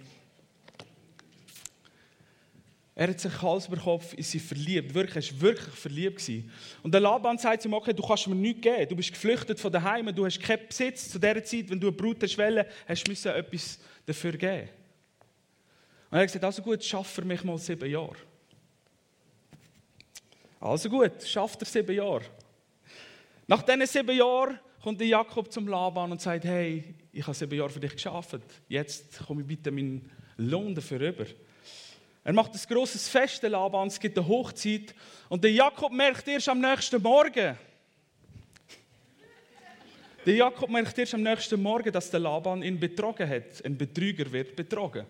Er 2.98 3.08
hat 3.08 3.20
sich 3.20 3.42
Hals 3.42 3.68
über 3.68 3.76
Kopf 3.76 4.14
in 4.14 4.22
sie 4.22 4.38
verliebt. 4.38 4.94
Wirklich, 4.94 5.30
er 5.30 5.34
war 5.34 5.40
wirklich 5.42 5.74
verliebt. 5.74 6.16
Gewesen. 6.16 6.50
Und 6.82 6.92
der 6.92 7.02
Laban 7.02 7.36
sagt 7.36 7.66
ihm, 7.66 7.74
okay, 7.74 7.92
du 7.92 8.02
kannst 8.02 8.26
mir 8.26 8.34
nichts 8.34 8.62
geben. 8.62 8.88
Du 8.88 8.96
bist 8.96 9.12
geflüchtet 9.12 9.60
von 9.60 9.70
daheim, 9.70 10.14
du 10.14 10.24
hast 10.24 10.40
keinen 10.40 10.66
Besitz. 10.66 11.10
Zu 11.10 11.18
dieser 11.18 11.44
Zeit, 11.44 11.68
wenn 11.68 11.78
du 11.78 11.88
eine 11.88 11.96
Brut 11.96 12.22
hast, 12.22 12.38
hast 12.38 13.06
du 13.06 13.28
etwas 13.28 13.78
dafür 14.06 14.32
geben. 14.32 14.70
Und 16.10 16.16
er 16.16 16.20
hat 16.20 16.26
gesagt, 16.28 16.44
also 16.44 16.62
gut, 16.62 16.82
schaff 16.82 17.08
für 17.08 17.22
mich 17.22 17.44
mal 17.44 17.58
sieben 17.58 17.90
Jahre. 17.90 18.16
Also 20.58 20.88
gut, 20.88 21.22
schafft 21.22 21.60
er 21.60 21.66
sieben 21.66 21.94
Jahre. 21.94 22.22
Nach 23.46 23.60
diesen 23.60 23.86
sieben 23.86 24.16
Jahren 24.16 24.58
kommt 24.82 25.00
der 25.00 25.06
Jakob 25.08 25.52
zum 25.52 25.68
Laban 25.68 26.12
und 26.12 26.22
sagt, 26.22 26.44
hey, 26.44 26.94
ich 27.12 27.26
habe 27.26 27.34
sieben 27.34 27.58
Jahre 27.58 27.68
für 27.68 27.80
dich 27.80 27.92
geschafft. 27.92 28.40
Jetzt 28.68 29.18
komme 29.26 29.42
ich 29.42 29.46
bitte 29.46 29.70
meinen 29.70 30.10
Lohn 30.38 30.74
dafür 30.74 31.00
rüber. 31.00 31.26
Er 32.26 32.32
macht 32.32 32.52
ein 32.54 32.60
grosses 32.68 33.08
Fest, 33.08 33.40
der 33.40 33.50
Laban, 33.50 33.86
es 33.86 34.00
gibt 34.00 34.18
eine 34.18 34.26
Hochzeit. 34.26 34.92
Und 35.28 35.44
der 35.44 35.52
Jakob 35.52 35.92
merkt 35.92 36.26
erst 36.26 36.48
am 36.48 36.60
nächsten 36.60 37.00
Morgen, 37.00 37.56
der 40.26 40.34
Jakob 40.34 40.68
merkt 40.68 40.98
erst 40.98 41.14
am 41.14 41.22
nächsten 41.22 41.62
Morgen, 41.62 41.92
dass 41.92 42.10
der 42.10 42.18
Laban 42.18 42.64
ihn 42.64 42.80
betrogen 42.80 43.30
hat. 43.30 43.64
Ein 43.64 43.78
Betrüger 43.78 44.32
wird 44.32 44.56
betrogen. 44.56 45.06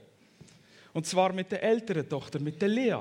Und 0.93 1.07
zwar 1.07 1.33
mit 1.33 1.51
der 1.51 1.63
älteren 1.63 2.07
Tochter, 2.07 2.39
mit 2.39 2.61
der 2.61 2.69
Lea. 2.69 2.99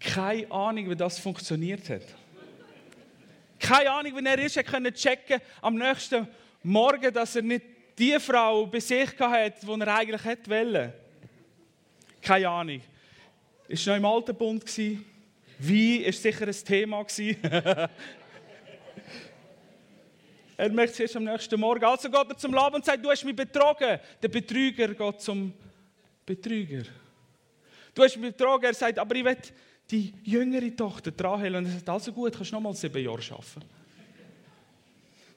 Keine 0.00 0.50
Ahnung, 0.50 0.88
wie 0.88 0.96
das 0.96 1.18
funktioniert 1.18 1.86
hat. 1.90 2.06
Keine 3.58 3.90
Ahnung, 3.90 4.16
wie 4.16 4.26
er 4.26 4.38
ist, 4.38 4.56
er 4.56 4.64
konnte 4.64 4.90
checken 4.90 5.38
am 5.60 5.74
nächsten 5.74 6.26
Morgen, 6.62 7.12
dass 7.12 7.36
er 7.36 7.42
nicht 7.42 7.66
die 7.98 8.18
Frau 8.18 8.64
bei 8.64 8.80
sich 8.80 9.10
hatte, 9.18 9.66
die 9.66 9.80
er 9.82 9.98
eigentlich 9.98 10.48
wollen. 10.48 10.94
Keine 12.22 12.48
Ahnung. 12.48 12.80
Ist 13.72 13.86
noch 13.86 13.96
im 13.96 14.04
alten 14.04 14.36
Bund 14.36 14.62
Wie 15.58 15.96
ist 15.96 16.22
sicher 16.22 16.46
ein 16.46 16.52
Thema 16.52 17.06
Er 20.58 20.70
möchte 20.70 20.92
es 20.92 21.00
erst 21.00 21.16
am 21.16 21.24
nächsten 21.24 21.58
Morgen. 21.58 21.82
Also 21.82 22.10
geht 22.10 22.28
er 22.28 22.36
zum 22.36 22.52
Laban 22.52 22.74
und 22.74 22.84
sagt, 22.84 23.02
du 23.02 23.10
hast 23.10 23.24
mich 23.24 23.34
betrogen. 23.34 23.98
Der 24.22 24.28
Betrüger 24.28 24.88
geht 24.88 25.20
zum 25.22 25.54
Betrüger. 26.26 26.82
Du 27.94 28.02
hast 28.02 28.18
mich 28.18 28.30
betrogen. 28.30 28.66
Er 28.66 28.74
sagt, 28.74 28.98
aber 28.98 29.14
ich 29.14 29.24
will 29.24 29.38
die 29.90 30.12
jüngere 30.22 30.76
Tochter 30.76 31.10
Rahel. 31.24 31.56
Und 31.56 31.64
er 31.64 31.72
sagt, 31.72 31.88
also 31.88 32.12
gut, 32.12 32.34
kannst 32.34 32.50
du 32.50 32.56
nochmal 32.56 32.74
sieben 32.74 33.02
Jahre 33.02 33.22
arbeiten. 33.22 33.64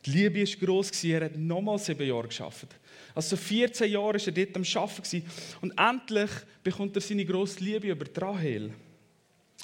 Die 0.05 0.11
Liebe 0.11 0.39
war 0.41 0.67
gross, 0.67 1.03
er 1.05 1.23
hat 1.23 1.37
nochmal 1.37 1.79
sieben 1.79 2.05
Jahre 2.05 2.27
geschafft. 2.27 2.67
Also 3.15 3.37
14 3.37 3.89
Jahre 3.89 4.19
war 4.19 4.27
er 4.27 4.31
dort 4.31 4.55
am 4.57 4.63
Arbeiten. 4.83 5.25
Und 5.61 5.79
endlich 5.79 6.31
bekommt 6.61 6.95
er 6.97 7.01
seine 7.01 7.25
grosse 7.25 7.63
Liebe 7.63 7.87
über 7.87 8.05
Rahel. 8.21 8.73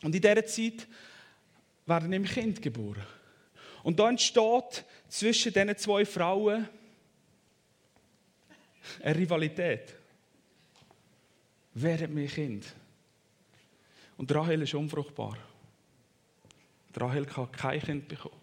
Und 0.02 0.16
in 0.16 0.22
dieser 0.22 0.46
Zeit 0.46 0.88
werden 1.86 2.14
ihm 2.14 2.24
Kind 2.24 2.62
geboren. 2.62 3.06
Und 3.84 4.00
da 4.00 4.10
entsteht 4.10 4.86
zwischen 5.10 5.52
diesen 5.52 5.78
zwei 5.78 6.06
Frauen 6.06 6.68
eine 9.04 9.16
Rivalität. 9.16 9.96
Wer 11.74 12.00
hat 12.00 12.10
mehr 12.10 12.28
Kind? 12.28 12.66
Und 14.18 14.34
Rahel 14.34 14.62
ist 14.62 14.74
unfruchtbar. 14.74 15.38
Rahel 16.96 17.26
kann 17.26 17.52
kein 17.52 17.82
Kind 17.82 18.08
bekommen. 18.08 18.41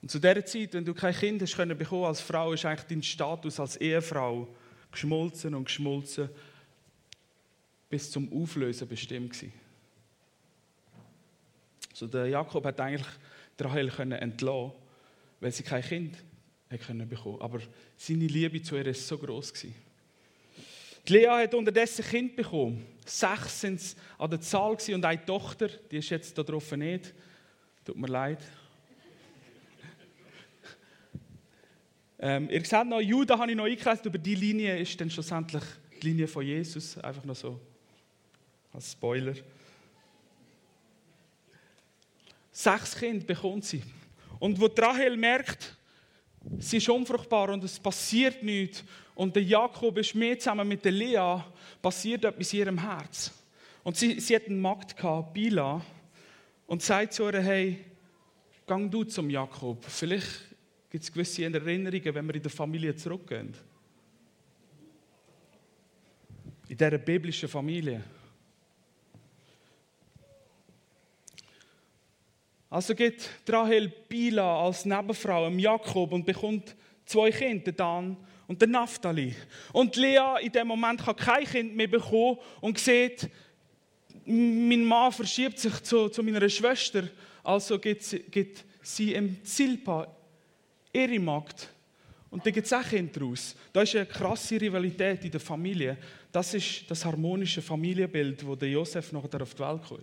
Und 0.00 0.10
zu 0.10 0.18
dieser 0.18 0.44
Zeit, 0.44 0.74
wenn 0.74 0.84
du 0.84 0.94
kein 0.94 1.14
Kind 1.14 1.42
hast 1.42 1.56
können 1.56 1.76
bekommen 1.76 2.04
als 2.04 2.20
Frau, 2.20 2.52
ist 2.52 2.64
eigentlich 2.64 2.86
dein 2.86 3.02
Status 3.02 3.58
als 3.58 3.76
Ehefrau 3.76 4.48
geschmolzen 4.92 5.54
und 5.54 5.64
geschmolzen 5.64 6.28
bis 7.90 8.10
zum 8.10 8.32
Auflösen 8.32 8.86
bestimmt 8.86 9.32
gewesen. 9.32 9.52
So 11.92 12.06
der 12.06 12.26
Jakob 12.26 12.64
hat 12.64 12.80
eigentlich 12.80 13.06
Rahel 13.60 13.90
können 13.90 14.12
entlassen, 14.12 14.72
weil 15.40 15.52
sie 15.52 15.62
kein 15.62 15.82
Kind 15.82 16.16
können 16.86 17.08
bekommen. 17.08 17.40
Aber 17.40 17.60
seine 17.96 18.26
Liebe 18.26 18.62
zu 18.62 18.76
ihr 18.76 18.86
ist 18.86 19.06
so 19.06 19.18
groß 19.18 19.52
gewesen. 19.52 19.74
Die 21.08 21.12
Lea 21.14 21.26
hat 21.26 21.54
unterdessen 21.54 22.04
ein 22.04 22.10
Kind 22.10 22.36
bekommen. 22.36 22.86
Sechs 23.04 23.62
sind 23.62 23.80
es 23.80 23.96
an 24.18 24.30
der 24.30 24.40
Zahl 24.40 24.76
und 24.92 25.04
eine 25.04 25.24
Tochter, 25.24 25.68
die 25.90 25.96
ist 25.96 26.10
jetzt 26.10 26.36
da 26.36 26.42
drauf 26.42 26.70
nicht. 26.72 27.14
Tut 27.84 27.96
mir 27.96 28.06
leid. 28.06 28.38
Ähm, 32.20 32.48
ihr 32.50 32.64
seht 32.64 32.86
noch, 32.86 33.00
Judah 33.00 33.38
habe 33.38 33.50
ich 33.50 33.56
noch 33.56 33.64
eingekreist, 33.64 34.04
über 34.04 34.18
die 34.18 34.34
Linie 34.34 34.78
ist 34.78 35.00
dann 35.00 35.10
schlussendlich 35.10 35.62
die 36.00 36.08
Linie 36.08 36.26
von 36.26 36.44
Jesus. 36.44 36.98
Einfach 36.98 37.24
noch 37.24 37.36
so 37.36 37.60
als 38.72 38.92
Spoiler. 38.92 39.34
Sechs 42.50 42.96
Kinder 42.96 43.24
bekommt 43.24 43.64
sie. 43.64 43.82
Und 44.40 44.60
wo 44.60 44.66
Rahel 44.66 45.16
merkt, 45.16 45.76
sie 46.58 46.78
ist 46.78 46.88
unfruchtbar 46.88 47.50
und 47.50 47.62
es 47.62 47.78
passiert 47.78 48.42
nichts, 48.42 48.84
und 49.14 49.34
der 49.34 49.42
Jakob 49.42 49.98
ist 49.98 50.14
mehr 50.14 50.38
zusammen 50.38 50.68
mit 50.68 50.84
der 50.84 50.92
Lea, 50.92 51.40
passiert 51.82 52.24
etwas 52.24 52.52
in 52.52 52.58
ihrem 52.60 52.78
Herz. 52.78 53.32
Und 53.82 53.96
sie, 53.96 54.20
sie 54.20 54.36
hat 54.36 54.46
einen 54.46 54.60
Magd 54.60 54.96
gehabt, 54.96 55.34
Bila, 55.34 55.84
und 56.68 56.82
sagt 56.82 57.14
zu 57.14 57.24
ihr, 57.24 57.40
hey, 57.40 57.84
gang 58.64 58.88
du 58.88 59.02
zum 59.02 59.28
Jakob. 59.28 59.84
Vielleicht 59.84 60.47
gibt 60.90 61.04
es 61.04 61.12
gewisse 61.12 61.44
Erinnerungen, 61.44 62.14
wenn 62.14 62.26
wir 62.26 62.34
in 62.34 62.42
der 62.42 62.50
Familie 62.50 62.96
zurückgehen. 62.96 63.54
In 66.68 66.76
dieser 66.76 66.98
biblischen 66.98 67.48
Familie. 67.48 68.02
Also 72.70 72.94
geht 72.94 73.28
Rahel 73.48 73.88
Bila 74.08 74.64
als 74.64 74.84
Nebenfrau 74.84 75.46
am 75.46 75.58
Jakob 75.58 76.12
und 76.12 76.26
bekommt 76.26 76.76
zwei 77.06 77.30
Kinder, 77.30 77.72
Dan 77.72 78.16
und 78.46 78.60
den 78.60 78.72
Naphtali. 78.72 79.34
Und 79.72 79.96
Lea 79.96 80.36
in 80.42 80.52
dem 80.52 80.68
Moment 80.68 81.02
kann 81.02 81.16
kein 81.16 81.44
Kind 81.44 81.74
mehr 81.74 81.88
bekommen 81.88 82.38
und 82.60 82.78
sieht, 82.78 83.30
mein 84.26 84.84
Mann 84.84 85.12
verschiebt 85.12 85.58
sich 85.58 85.82
zu, 85.82 86.10
zu 86.10 86.22
meiner 86.22 86.46
Schwester. 86.50 87.08
Also 87.42 87.80
sie, 87.82 88.20
gibt 88.20 88.64
sie 88.82 89.14
im 89.14 89.42
Zilpa 89.42 90.17
ihre 90.92 91.18
Magd. 91.18 91.68
Und 92.30 92.44
da 92.44 92.50
gibt 92.50 92.66
es 92.66 92.72
auch 92.72 92.82
Kinder 92.82 93.20
daraus. 93.20 93.56
Da 93.72 93.82
ist 93.82 93.96
eine 93.96 94.06
krasse 94.06 94.60
Rivalität 94.60 95.24
in 95.24 95.30
der 95.30 95.40
Familie. 95.40 95.96
Das 96.30 96.52
ist 96.52 96.90
das 96.90 97.04
harmonische 97.04 97.62
Familienbild, 97.62 98.46
wo 98.46 98.54
der 98.54 98.68
Josef 98.68 99.12
nachher 99.12 99.40
auf 99.40 99.54
die 99.54 99.60
Welt 99.60 99.80
kam. 99.88 99.98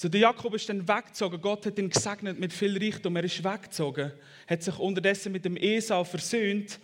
So, 0.00 0.08
der 0.08 0.20
Jakob 0.20 0.54
ist 0.54 0.66
dann 0.66 0.88
weggezogen. 0.88 1.38
Gott 1.42 1.66
hat 1.66 1.78
ihn 1.78 1.90
gesegnet 1.90 2.38
mit 2.38 2.54
viel 2.54 2.78
Reichtum. 2.78 3.16
Er 3.16 3.24
ist 3.24 3.44
weggezogen, 3.44 4.12
hat 4.46 4.62
sich 4.62 4.78
unterdessen 4.78 5.30
mit 5.30 5.44
dem 5.44 5.58
Esau 5.58 6.04
versöhnt. 6.04 6.78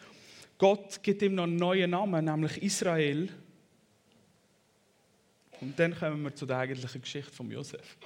Gott 0.59 1.03
gibt 1.03 1.23
ihm 1.23 1.35
noch 1.35 1.45
einen 1.45 1.57
neuen 1.57 1.93
Namen, 1.93 2.25
nämlich 2.25 2.63
Israel. 2.63 3.31
Und 5.63 5.79
dann 5.79 5.99
kommen 5.99 6.23
wir 6.25 6.35
zu 6.35 6.45
der 6.45 6.59
eigentlichen 6.59 7.01
Geschichte 7.01 7.33
von 7.33 7.51
Josef. 7.51 7.97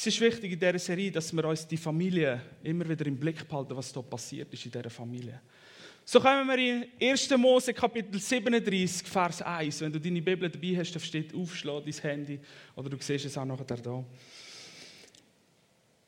Es 0.00 0.06
ist 0.06 0.20
wichtig 0.22 0.52
in 0.52 0.58
dieser 0.58 0.78
Serie, 0.78 1.12
dass 1.12 1.30
wir 1.30 1.44
uns 1.44 1.66
die 1.66 1.76
Familie 1.76 2.40
immer 2.62 2.88
wieder 2.88 3.04
im 3.04 3.18
Blick 3.18 3.46
behalten, 3.46 3.76
was 3.76 3.92
da 3.92 4.00
passiert 4.00 4.50
ist 4.50 4.64
in 4.64 4.72
dieser 4.72 4.88
Familie. 4.88 5.42
So 6.06 6.18
kommen 6.18 6.48
wir 6.48 6.56
in 6.56 6.86
1. 7.06 7.28
Mose 7.36 7.74
Kapitel 7.74 8.18
37, 8.18 9.06
Vers 9.06 9.42
1. 9.42 9.82
Wenn 9.82 9.92
du 9.92 10.00
deine 10.00 10.22
Bibel 10.22 10.48
dabei 10.48 10.78
hast, 10.78 10.92
dann 10.92 11.02
steht 11.02 11.34
aufschlag 11.34 11.84
dein 11.84 11.92
Handy 11.92 12.40
oder 12.76 12.88
du 12.88 12.96
siehst 12.98 13.26
es 13.26 13.36
auch 13.36 13.44
nachher 13.44 13.76
da. 13.76 14.02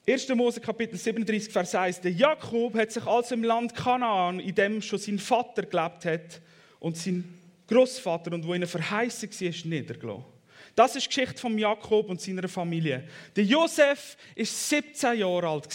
1. 0.09 0.29
Mose 0.31 0.59
Kapitel 0.59 0.97
37, 0.97 1.53
Vers 1.53 1.75
1. 1.75 2.01
Der 2.01 2.13
Jakob 2.13 2.75
hat 2.75 2.93
sich 2.93 3.05
also 3.05 3.35
im 3.35 3.45
Land 3.45 3.75
Kanaan, 3.75 4.41
in 4.41 4.55
dem 4.55 4.81
schon 4.81 5.01
sein 5.01 5.19
Vater 5.19 5.67
gelebt 5.67 6.07
hat 6.07 6.41
und 6.81 6.97
sein 6.97 7.25
Großvater 7.69 8.33
und 8.33 8.47
wo 8.47 8.55
ihnen 8.55 8.67
verheißen 8.67 9.29
war, 9.31 9.71
niedergelassen. 9.71 10.33
Das 10.75 10.97
ist 10.97 11.05
die 11.05 11.09
Geschichte 11.09 11.39
von 11.39 11.59
Jakob 11.59 12.09
und 12.09 12.21
seiner 12.21 12.49
Familie. 12.49 13.07
Der 13.37 13.45
Josef 13.45 14.17
war 14.37 14.45
17 14.45 15.19
Jahre 15.19 15.49
alt. 15.49 15.69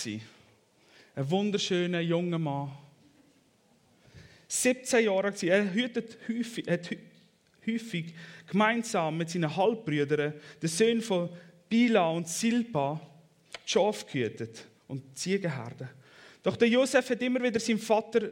Ein 1.15 1.29
wunderschöner 1.29 1.99
junger 1.99 2.39
Mann 2.39 2.71
17 4.47 5.05
Jahre 5.05 5.25
alt. 5.27 5.43
Er 5.43 5.73
hütet 5.73 6.17
häufig, 6.27 6.67
hat 6.69 6.89
häufig 7.65 8.13
gemeinsam 8.47 9.17
mit 9.17 9.29
seinen 9.29 9.55
Halbbrüdern, 9.55 10.33
den 10.61 10.69
Söhnen 10.69 11.01
von 11.01 11.29
Bila 11.69 12.09
und 12.09 12.27
Silpa, 12.27 12.99
Schaf 13.65 14.05
gehütet 14.07 14.65
und 14.87 15.17
Ziegenherden. 15.17 15.89
Doch 16.43 16.55
der 16.55 16.69
Josef 16.69 17.09
hat 17.09 17.21
immer 17.21 17.43
wieder 17.43 17.59
seinem 17.59 17.79
Vater 17.79 18.29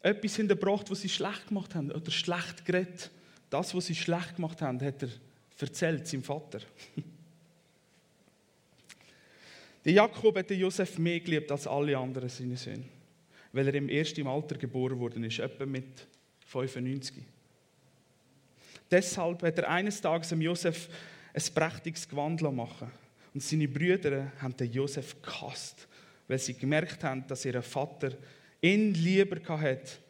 etwas 0.00 0.36
hinterbracht, 0.36 0.88
was 0.90 1.00
sie 1.00 1.08
schlecht 1.08 1.48
gemacht 1.48 1.74
haben 1.74 1.90
oder 1.90 2.10
schlecht 2.10 2.64
geredet. 2.64 3.10
Das, 3.50 3.74
was 3.74 3.86
sie 3.86 3.94
schlecht 3.94 4.36
gemacht 4.36 4.62
haben, 4.62 4.80
hat 4.80 5.02
er 5.02 5.08
erzählt 5.62 6.06
seinem 6.06 6.22
Vater. 6.22 6.60
Der 9.84 9.92
Jakob 9.92 10.36
hat 10.36 10.50
Josef 10.50 10.98
mehr 10.98 11.20
geliebt 11.20 11.50
als 11.52 11.66
alle 11.66 11.96
anderen 11.96 12.28
seine 12.28 12.56
Söhne 12.56 12.84
weil 13.56 13.68
er 13.68 13.74
im 13.74 13.88
ersten 13.88 14.26
Alter 14.26 14.56
geboren 14.58 15.00
worden 15.00 15.24
ist, 15.24 15.38
etwa 15.38 15.64
mit 15.64 16.06
95. 16.46 17.24
Deshalb 18.90 19.42
hat 19.42 19.58
er 19.58 19.70
eines 19.70 20.00
Tages 20.00 20.28
dem 20.28 20.42
Josef 20.42 20.88
ein 21.32 21.42
prächtiges 21.54 22.06
Gewand 22.06 22.42
machen 22.42 22.90
Und 23.32 23.42
seine 23.42 23.66
Brüder 23.66 24.30
haben 24.40 24.56
den 24.58 24.70
Josef 24.70 25.20
gehasst, 25.22 25.88
weil 26.28 26.38
sie 26.38 26.52
gemerkt 26.52 27.02
haben, 27.02 27.26
dass 27.26 27.46
ihr 27.46 27.60
Vater 27.62 28.12
ihn 28.60 28.92
lieber 28.92 29.40
hat 29.58 30.00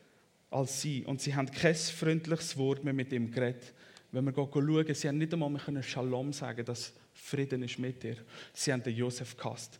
als 0.50 0.82
sie. 0.82 1.04
Und 1.04 1.20
sie 1.20 1.34
haben 1.34 1.50
kein 1.50 1.74
freundliches 1.74 2.56
Wort 2.56 2.82
mehr 2.82 2.92
mit 2.92 3.12
ihm 3.12 3.30
geredet. 3.30 3.72
Wenn 4.16 4.24
wir 4.24 4.32
schauen, 4.34 4.94
sie 4.94 5.08
haben 5.08 5.18
nicht 5.18 5.34
einmal 5.34 5.82
Shalom 5.82 6.32
sagen 6.32 6.64
dass 6.64 6.94
Frieden 7.12 7.62
ist 7.64 7.78
mit 7.78 8.02
dir. 8.02 8.16
Sie 8.54 8.72
haben 8.72 8.82
den 8.82 8.96
Josef 8.96 9.36
gehasst. 9.36 9.78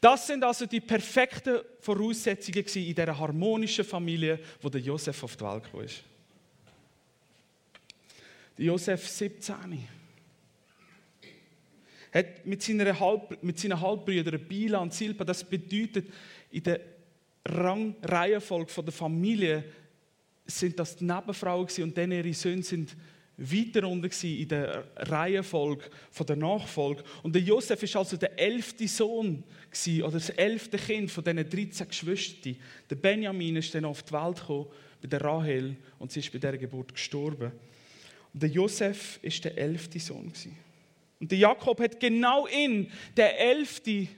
Das 0.00 0.26
sind 0.26 0.42
also 0.42 0.66
die 0.66 0.80
perfekten 0.80 1.60
Voraussetzungen 1.78 2.64
in 2.66 2.94
dieser 2.94 3.16
harmonischen 3.16 3.84
Familie, 3.84 4.40
wo 4.60 4.68
der 4.68 4.80
Josef 4.80 5.22
auf 5.22 5.36
die 5.36 5.44
Welt 5.44 5.62
kam. 5.70 5.86
Der 8.58 8.64
Josef 8.64 9.06
17 9.06 9.54
hat 12.12 12.44
mit, 12.44 12.62
seiner 12.62 12.98
Halb, 12.98 13.40
mit 13.40 13.60
seinen 13.60 13.80
Halbbrüdern 13.80 14.48
Bila 14.48 14.78
und 14.78 14.94
Silpa, 14.94 15.22
das 15.22 15.44
bedeutet, 15.44 16.12
in 16.50 16.62
der 16.64 16.80
Rangreihenfolge 17.44 18.82
der 18.82 18.92
Familie 18.92 19.64
sind 20.44 20.76
das 20.76 20.96
die 20.96 21.04
Nebenfrauen 21.04 21.68
und 21.78 21.96
dann 21.96 22.10
ihre 22.10 22.34
Söhne 22.34 22.64
sind 22.64 22.96
weiter 23.38 23.86
unten 23.86 24.10
in 24.26 24.48
der 24.48 24.84
Reihenfolge 24.96 25.84
der 26.26 26.36
Nachfolge. 26.36 27.04
Und 27.22 27.34
der 27.34 27.42
Josef 27.42 27.82
ist 27.82 27.96
also 27.96 28.16
der 28.16 28.38
elfte 28.38 28.88
Sohn 28.88 29.44
oder 30.02 30.12
das 30.12 30.30
elfte 30.30 30.78
Kind 30.78 31.10
von 31.10 31.22
diesen 31.22 31.48
13 31.48 31.88
Geschwistern. 31.88 32.56
Der 32.88 32.96
Benjamin 32.96 33.56
ist 33.56 33.74
dann 33.74 33.84
auf 33.84 34.02
die 34.02 34.12
Welt 34.12 34.36
gekommen 34.36 34.66
bei 35.02 35.08
der 35.08 35.20
Rahel 35.20 35.76
und 35.98 36.10
sie 36.10 36.20
ist 36.20 36.32
bei 36.32 36.38
dieser 36.38 36.56
Geburt 36.56 36.94
gestorben. 36.94 37.52
Und 38.32 38.42
der 38.42 38.48
Josef 38.50 39.18
ist 39.22 39.44
der 39.44 39.56
elfte 39.58 40.00
Sohn 40.00 40.32
Und 41.20 41.30
der 41.30 41.38
Jakob 41.38 41.80
hat 41.80 42.00
genau 42.00 42.46
ihn, 42.46 42.90
der 43.16 43.38
elfte, 43.38 44.08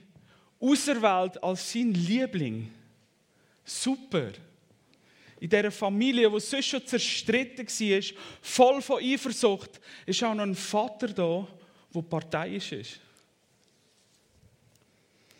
auserwählt 0.61 1.41
als 1.43 1.71
sein 1.71 1.93
Liebling. 1.93 2.71
Super 3.65 4.31
in 5.39 5.49
dieser 5.49 5.71
Familie, 5.71 6.29
die 6.29 6.39
sonst 6.39 6.65
schon 6.65 6.85
zerstritten 6.85 7.65
war, 7.65 8.01
voll 8.41 8.81
von 8.81 9.01
Eifersucht, 9.01 9.79
ist 10.05 10.23
auch 10.23 10.33
noch 10.33 10.43
ein 10.43 10.55
Vater 10.55 11.07
da, 11.07 11.47
der 11.93 12.01
parteiisch 12.01 12.73
ist. 12.73 12.99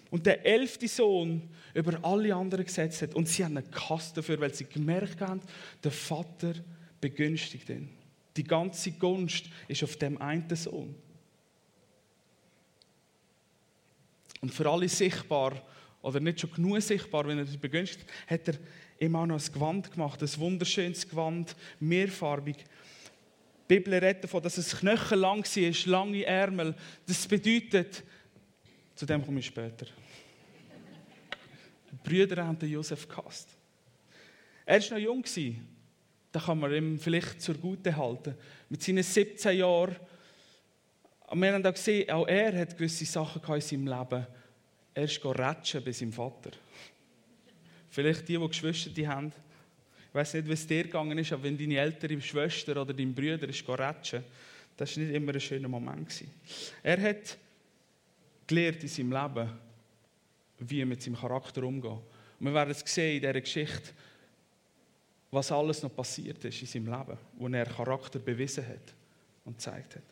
Und 0.10 0.26
der 0.26 0.46
elfte 0.46 0.88
Sohn 0.88 1.50
über 1.74 2.00
alle 2.04 2.34
anderen 2.34 2.66
gesetzt 2.66 3.02
hat. 3.02 3.14
Und 3.14 3.28
sie 3.28 3.44
haben 3.44 3.58
einen 3.58 3.70
gehasst 3.70 4.18
dafür, 4.18 4.40
weil 4.40 4.54
sie 4.54 4.66
gemerkt 4.66 5.22
haben, 5.22 5.42
der 5.84 5.92
Vater 5.92 6.54
begünstigt 7.00 7.70
ihn. 7.70 7.90
Die 8.36 8.44
ganze 8.44 8.92
Gunst 8.92 9.46
ist 9.68 9.84
auf 9.84 9.98
dem 9.98 10.20
einen 10.20 10.56
Sohn. 10.56 10.96
Und 14.42 14.54
für 14.54 14.70
alle 14.70 14.88
sichtbar, 14.88 15.62
oder 16.02 16.20
nicht 16.20 16.40
schon 16.40 16.52
genug 16.52 16.82
sichtbar, 16.82 17.28
wenn 17.28 17.40
er 17.40 17.46
sie 17.46 17.58
begünstigt, 17.58 18.10
hat 18.28 18.48
er 18.48 18.56
ihm 19.00 19.16
auch 19.16 19.26
noch 19.26 19.40
ein 19.40 19.54
Gewand 19.54 19.92
gemacht, 19.92 20.22
ein 20.22 20.38
wunderschönes 20.38 21.08
Gewand, 21.08 21.56
mehrfarbig. 21.80 22.58
Die 22.58 23.76
Bibel 23.76 23.94
redet 23.94 24.24
davon, 24.24 24.42
dass 24.42 24.58
es 24.58 24.78
knöchellang 24.78 25.44
war, 25.44 25.92
lange 25.92 26.24
Ärmel. 26.26 26.76
Das 27.06 27.28
bedeutet, 27.28 28.04
zu 28.96 29.06
dem 29.06 29.24
komme 29.24 29.40
ich 29.40 29.46
später. 29.46 29.86
Die 31.92 32.10
Brüder 32.10 32.46
haben 32.46 32.58
den 32.58 32.70
Josef 32.70 33.08
gehasst. 33.08 33.50
Er 34.66 34.82
war 34.82 34.98
noch 34.98 35.04
jung. 35.04 35.24
Da 36.32 36.40
kann 36.40 36.60
man 36.60 36.74
ihm 36.74 37.00
vielleicht 37.00 37.42
zur 37.42 37.56
Gute 37.56 37.96
halten. 37.96 38.36
Mit 38.70 38.84
seinen 38.84 39.04
17 39.04 39.58
Jahren. 39.58 39.96
Und 41.28 41.42
wir 41.42 41.54
haben 41.54 41.66
auch 41.66 41.74
gesehen, 41.74 42.10
auch 42.10 42.28
er 42.28 42.60
hat 42.60 42.78
gewisse 42.78 43.06
Sachen 43.06 43.42
in 43.42 43.62
seinem 43.62 43.88
Leben. 43.88 44.28
Er 44.94 45.04
ist 45.04 45.22
bei 45.22 45.92
seinem 45.92 46.14
Vater. 46.14 46.52
Vielleicht 47.90 48.28
die, 48.28 48.38
die 48.38 48.48
Geschwister 48.48 48.90
die 48.90 49.08
haben. 49.08 49.32
Ich 50.10 50.16
weiß 50.16 50.34
nicht, 50.36 50.48
wie 50.48 50.54
es 50.54 50.66
dir 50.66 50.84
gegangen 50.84 51.18
ist, 51.18 51.32
aber 51.32 51.44
wenn 51.44 51.58
deine 51.58 51.78
ältere 51.78 52.20
Schwester 52.22 52.82
oder 52.82 52.94
dein 52.94 53.14
Bruder 53.14 53.48
ist 53.48 53.68
rätschen, 53.68 54.24
das 54.76 54.96
war 54.96 55.04
nicht 55.04 55.14
immer 55.14 55.34
ein 55.34 55.40
schöner 55.40 55.68
Moment. 55.68 56.24
Er 56.82 57.02
hat 57.02 57.38
gelernt 58.48 58.82
in 58.82 58.90
seinem 58.90 59.12
Leben, 59.12 59.50
wie 60.60 60.82
er 60.82 60.86
mit 60.86 61.02
seinem 61.02 61.18
Charakter 61.18 61.64
umgeht. 61.64 61.92
Und 61.92 62.46
wir 62.46 62.54
werden 62.54 62.72
es 62.72 62.80
sehen 62.86 63.16
in 63.16 63.22
dieser 63.22 63.42
Geschichte, 63.42 63.92
was 65.32 65.52
alles 65.52 65.84
noch 65.84 65.96
passiert 65.96 66.44
ist 66.46 66.62
in 66.62 66.68
seinem 66.68 66.86
Leben, 66.88 67.18
wo 67.38 67.48
er 67.48 67.66
Charakter 67.66 68.20
bewiesen 68.20 68.66
hat 68.68 68.94
und 69.46 69.58
gezeigt 69.58 69.96
hat. 69.96 70.04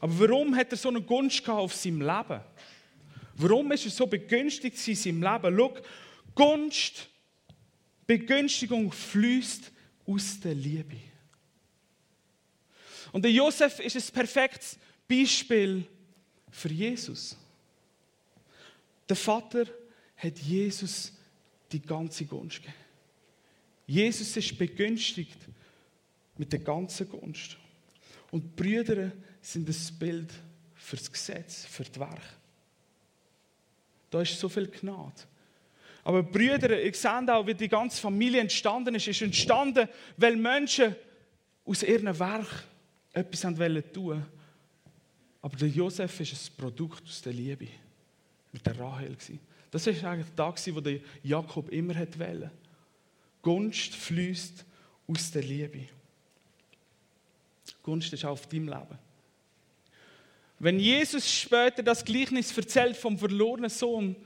Aber 0.00 0.18
warum 0.18 0.54
hat 0.56 0.72
er 0.72 0.76
so 0.76 0.88
eine 0.88 1.00
Gunst 1.00 1.48
auf 1.48 1.74
seinem 1.74 2.00
Leben? 2.00 2.40
Warum 3.36 3.72
ist 3.72 3.84
er 3.84 3.90
so 3.90 4.06
begünstigt 4.06 4.86
in 4.86 4.94
seinem 4.94 5.22
Leben? 5.22 5.56
Schau, 5.56 5.76
Gunst, 6.34 7.08
Begünstigung 8.06 8.92
fließt 8.92 9.72
aus 10.06 10.40
der 10.40 10.54
Liebe. 10.54 10.96
Und 13.12 13.22
der 13.22 13.32
Josef 13.32 13.78
ist 13.80 13.96
ein 13.96 14.14
perfektes 14.14 14.78
Beispiel 15.08 15.86
für 16.50 16.68
Jesus. 16.68 17.36
Der 19.08 19.16
Vater 19.16 19.66
hat 20.16 20.38
Jesus 20.38 21.12
die 21.70 21.80
ganze 21.80 22.24
Gunst 22.24 22.58
gegeben. 22.58 22.74
Jesus 23.86 24.36
ist 24.36 24.56
begünstigt 24.56 25.38
mit 26.36 26.52
der 26.52 26.60
ganzen 26.60 27.08
Gunst. 27.08 27.56
Und 28.30 28.42
die 28.42 28.62
Brüder 28.62 29.12
sind 29.40 29.68
das 29.68 29.92
Bild 29.92 30.32
für 30.74 30.96
das 30.96 31.12
Gesetz, 31.12 31.66
für 31.66 31.84
das 31.84 31.98
Werk. 32.00 32.22
Da 34.14 34.22
ist 34.22 34.38
so 34.38 34.48
viel 34.48 34.68
Gnade. 34.68 35.24
Aber 36.04 36.22
Brüder, 36.22 36.80
ihr 36.80 36.94
seht 36.94 37.28
auch, 37.28 37.44
wie 37.48 37.54
die 37.54 37.66
ganze 37.66 38.00
Familie 38.00 38.40
entstanden 38.40 38.94
ist. 38.94 39.08
Es 39.08 39.16
ist 39.16 39.22
entstanden, 39.22 39.88
weil 40.16 40.36
Menschen 40.36 40.94
aus 41.64 41.82
ihrem 41.82 42.16
Werk 42.16 42.46
etwas 43.12 43.40
tun 43.40 43.58
wollten. 43.58 44.24
Aber 45.42 45.56
der 45.56 45.66
Josef 45.66 46.20
ist 46.20 46.32
ein 46.32 46.56
Produkt 46.56 47.02
aus 47.08 47.22
der 47.22 47.32
Liebe. 47.32 47.66
Mit 48.52 48.64
der 48.64 48.78
Rahel. 48.78 49.16
Das 49.72 49.84
war 49.84 50.10
eigentlich 50.12 50.28
der 50.28 50.36
Tag, 50.36 50.60
wo 50.76 50.80
der 50.80 51.00
Jakob 51.24 51.68
immer 51.70 51.96
wollte. 51.96 52.52
Gunst 53.42 53.96
fließt 53.96 54.64
aus 55.08 55.32
der 55.32 55.42
Liebe. 55.42 55.88
Gunst 57.82 58.12
ist 58.12 58.24
auch 58.24 58.30
auf 58.30 58.46
deinem 58.46 58.68
Leben. 58.68 58.98
Wenn 60.64 60.80
Jesus 60.80 61.30
später 61.30 61.82
das 61.82 62.06
Gleichnis 62.06 62.56
erzählt 62.56 62.96
vom 62.96 63.18
verlorenen 63.18 63.68
Sohn, 63.68 64.16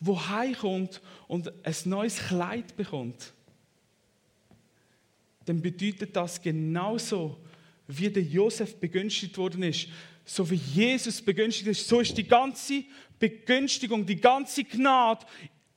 wo 0.00 0.20
heimkommt 0.26 1.00
und 1.28 1.52
ein 1.64 1.74
neues 1.84 2.16
Kleid 2.16 2.76
bekommt, 2.76 3.32
dann 5.44 5.62
bedeutet 5.62 6.16
das 6.16 6.42
genauso, 6.42 7.38
wie 7.86 8.10
der 8.10 8.24
Josef 8.24 8.74
begünstigt 8.80 9.38
worden 9.38 9.62
ist, 9.62 9.86
so 10.24 10.50
wie 10.50 10.56
Jesus 10.56 11.22
begünstigt 11.22 11.68
ist, 11.68 11.86
so 11.86 12.00
ist 12.00 12.18
die 12.18 12.26
ganze 12.26 12.82
Begünstigung, 13.20 14.04
die 14.04 14.20
ganze 14.20 14.64
Gnade 14.64 15.24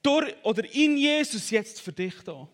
durch 0.01 0.33
oder 0.41 0.63
in 0.73 0.97
Jesus 0.97 1.51
jetzt 1.51 1.79
für 1.79 1.91
dich 1.91 2.15
da. 2.25 2.49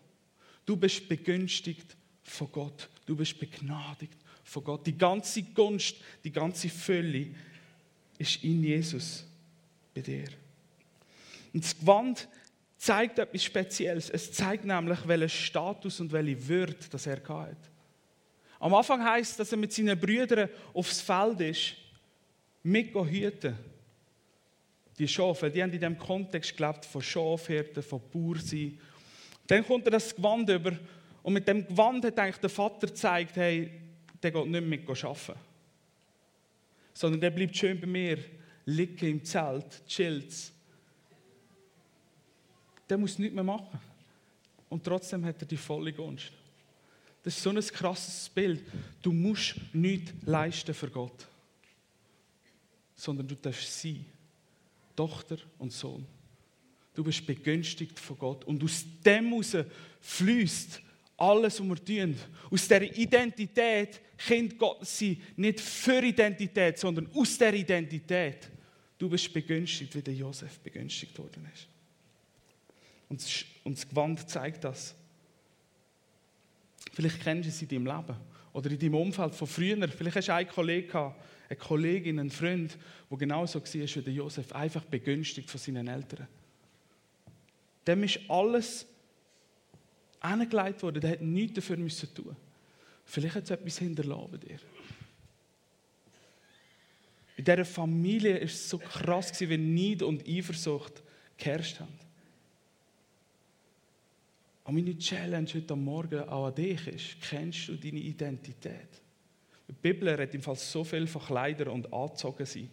Du 0.66 0.76
bist 0.76 1.08
begünstigt 1.08 1.96
von 2.24 2.52
Gott. 2.52 2.90
Du 3.06 3.16
bist 3.16 3.38
begnadigt 3.38 4.18
von 4.42 4.62
Gott. 4.64 4.86
Die 4.86 4.98
ganze 4.98 5.42
Gunst, 5.42 5.96
die 6.24 6.30
ganze 6.30 6.68
Fülle 6.68 7.30
ist 8.18 8.42
in 8.44 8.62
Jesus 8.62 9.24
bei 9.94 10.00
dir. 10.00 10.28
Und 11.52 11.64
das 11.64 11.78
Gewand 11.78 12.28
zeigt 12.76 13.18
etwas 13.18 13.44
Spezielles. 13.44 14.10
Es 14.10 14.32
zeigt 14.32 14.64
nämlich, 14.64 14.98
welchen 15.06 15.28
Status 15.28 16.00
und 16.00 16.12
welche 16.12 16.48
Würde 16.48 16.76
das 16.90 17.06
er 17.06 17.22
hat. 17.28 17.56
Am 18.60 18.74
Anfang 18.74 19.04
heißt 19.04 19.32
es, 19.32 19.36
dass 19.36 19.52
er 19.52 19.58
mit 19.58 19.72
seinen 19.72 19.98
Brüdern 19.98 20.48
aufs 20.72 21.00
Feld 21.00 21.40
ist, 21.40 21.74
mit 22.62 22.94
hüten. 22.94 23.56
Die 24.98 25.08
Schafe, 25.08 25.50
die 25.50 25.62
haben 25.62 25.72
in 25.72 25.80
diesem 25.80 25.98
Kontext 25.98 26.56
gelebt 26.56 26.84
von 26.84 27.02
Schafhirten, 27.02 27.82
von 27.82 28.00
Bauern 28.12 28.78
Dann 29.46 29.66
kommt 29.66 29.86
er 29.86 29.92
das 29.92 30.14
Gewand 30.14 30.48
über 30.48 30.72
und 31.22 31.32
mit 31.32 31.48
dem 31.48 31.66
Gewand 31.66 32.04
hat 32.04 32.18
eigentlich 32.18 32.36
der 32.36 32.50
Vater 32.50 32.86
gezeigt, 32.86 33.36
hey, 33.36 33.70
der 34.22 34.30
geht 34.30 34.46
nicht 34.46 34.64
mehr 34.64 34.78
arbeiten. 34.88 35.40
Sondern 36.94 37.20
der 37.20 37.30
bleibt 37.30 37.56
schön 37.56 37.78
bei 37.78 37.86
mir, 37.86 38.18
liegen 38.64 39.06
im 39.06 39.24
Zelt, 39.24 39.86
chillt. 39.86 40.32
Der 42.88 42.96
muss 42.96 43.18
nichts 43.18 43.34
mehr 43.34 43.44
machen. 43.44 43.78
Und 44.68 44.84
trotzdem 44.84 45.24
hat 45.24 45.42
er 45.42 45.46
die 45.46 45.56
volle 45.56 45.92
Gunst. 45.92 46.32
Das 47.22 47.36
ist 47.36 47.42
so 47.42 47.50
ein 47.50 47.60
krasses 47.60 48.28
Bild. 48.28 48.62
Du 49.00 49.12
musst 49.12 49.56
nichts 49.72 50.12
leisten 50.26 50.74
für 50.74 50.90
Gott. 50.90 51.26
Sondern 52.94 53.26
du 53.26 53.34
darfst 53.34 53.80
sein. 53.80 54.04
Tochter 54.94 55.38
und 55.58 55.72
Sohn. 55.72 56.06
Du 56.94 57.02
bist 57.02 57.26
begünstigt 57.26 57.98
von 57.98 58.18
Gott. 58.18 58.44
Und 58.44 58.62
aus 58.62 58.84
dem 59.04 59.30
heraus 59.30 59.56
fließt 60.00 60.80
alles, 61.16 61.60
was 61.60 61.68
wir 61.68 61.84
tun. 61.84 62.16
Aus 62.50 62.62
dieser 62.62 62.82
Identität, 62.82 64.00
Kind 64.16 64.58
Gott 64.58 64.86
sein, 64.86 65.20
nicht 65.36 65.60
für 65.60 66.02
Identität, 66.02 66.78
sondern 66.78 67.08
aus 67.14 67.36
der 67.38 67.54
Identität. 67.54 68.50
Du 68.98 69.08
bist 69.08 69.32
begünstigt, 69.32 69.94
wie 69.94 70.02
der 70.02 70.14
Josef 70.14 70.58
begünstigt 70.60 71.18
worden 71.18 71.48
ist. 71.52 71.68
Und 73.64 73.76
das 73.76 73.88
Gewand 73.88 74.28
zeigt 74.28 74.64
das. 74.64 74.94
Vielleicht 76.92 77.20
kennst 77.20 77.46
du 77.46 77.48
es 77.50 77.62
in 77.62 77.68
deinem 77.68 77.86
Leben 77.86 78.16
oder 78.52 78.70
in 78.70 78.78
deinem 78.78 78.94
Umfeld 78.94 79.34
von 79.34 79.48
früher. 79.48 79.88
Vielleicht 79.88 80.16
hast 80.16 80.28
du 80.28 80.34
einen 80.34 80.48
Kollegen 80.48 80.88
gehabt, 80.88 81.20
eine 81.48 81.58
Kollegin, 81.58 82.18
einen 82.20 82.30
Freund, 82.30 82.78
der 83.10 83.18
genauso 83.18 83.60
war 83.60 83.72
wie 83.72 84.02
der 84.02 84.12
Josef, 84.12 84.52
einfach 84.52 84.84
begünstigt 84.84 85.50
von 85.50 85.60
seinen 85.60 85.88
Eltern. 85.88 86.28
Dem 87.86 88.04
ist 88.04 88.20
alles 88.28 88.86
angelegt 90.20 90.82
worden, 90.82 91.00
der 91.00 91.10
hat 91.10 91.20
nichts 91.20 91.56
dafür 91.56 91.76
müssen 91.76 92.14
tun. 92.14 92.36
Vielleicht 93.04 93.36
hat 93.36 93.44
es 93.44 93.50
etwas 93.50 93.78
hinterlassen 93.78 94.30
bei 94.32 94.38
dir. 94.38 94.58
In 97.36 97.44
dieser 97.44 97.64
Familie 97.64 98.34
war 98.34 98.42
es 98.42 98.68
so 98.68 98.78
krass, 98.78 99.40
wie 99.40 99.58
Neid 99.58 100.02
und 100.02 100.26
Eifersucht 100.28 101.02
geherrscht 101.36 101.80
haben. 101.80 101.98
Und 104.64 104.76
meine 104.76 104.96
Challenge 104.96 105.48
heute 105.52 105.76
Morgen 105.76 106.20
auch 106.20 106.46
an 106.46 106.54
dich 106.54 106.86
ist, 106.86 107.20
kennst 107.20 107.68
du 107.68 107.76
deine 107.76 107.98
Identität? 107.98 108.88
Die 109.68 109.72
Bibel 109.72 110.08
redet 110.08 110.34
im 110.34 110.42
Fall 110.42 110.56
so 110.56 110.84
viel 110.84 111.06
von 111.06 111.22
Kleidern 111.22 111.68
und 111.68 111.92
angezogen 111.92 112.46
sein. 112.46 112.70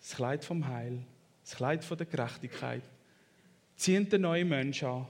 Das 0.00 0.16
Kleid 0.16 0.44
vom 0.44 0.66
Heil, 0.66 1.04
das 1.42 1.56
Kleid 1.56 1.84
von 1.84 1.98
der 1.98 2.06
Gerechtigkeit. 2.06 2.82
Ziehen 3.76 4.08
den 4.08 4.22
neuen 4.22 4.48
Menschen 4.48 4.88
an. 4.88 5.06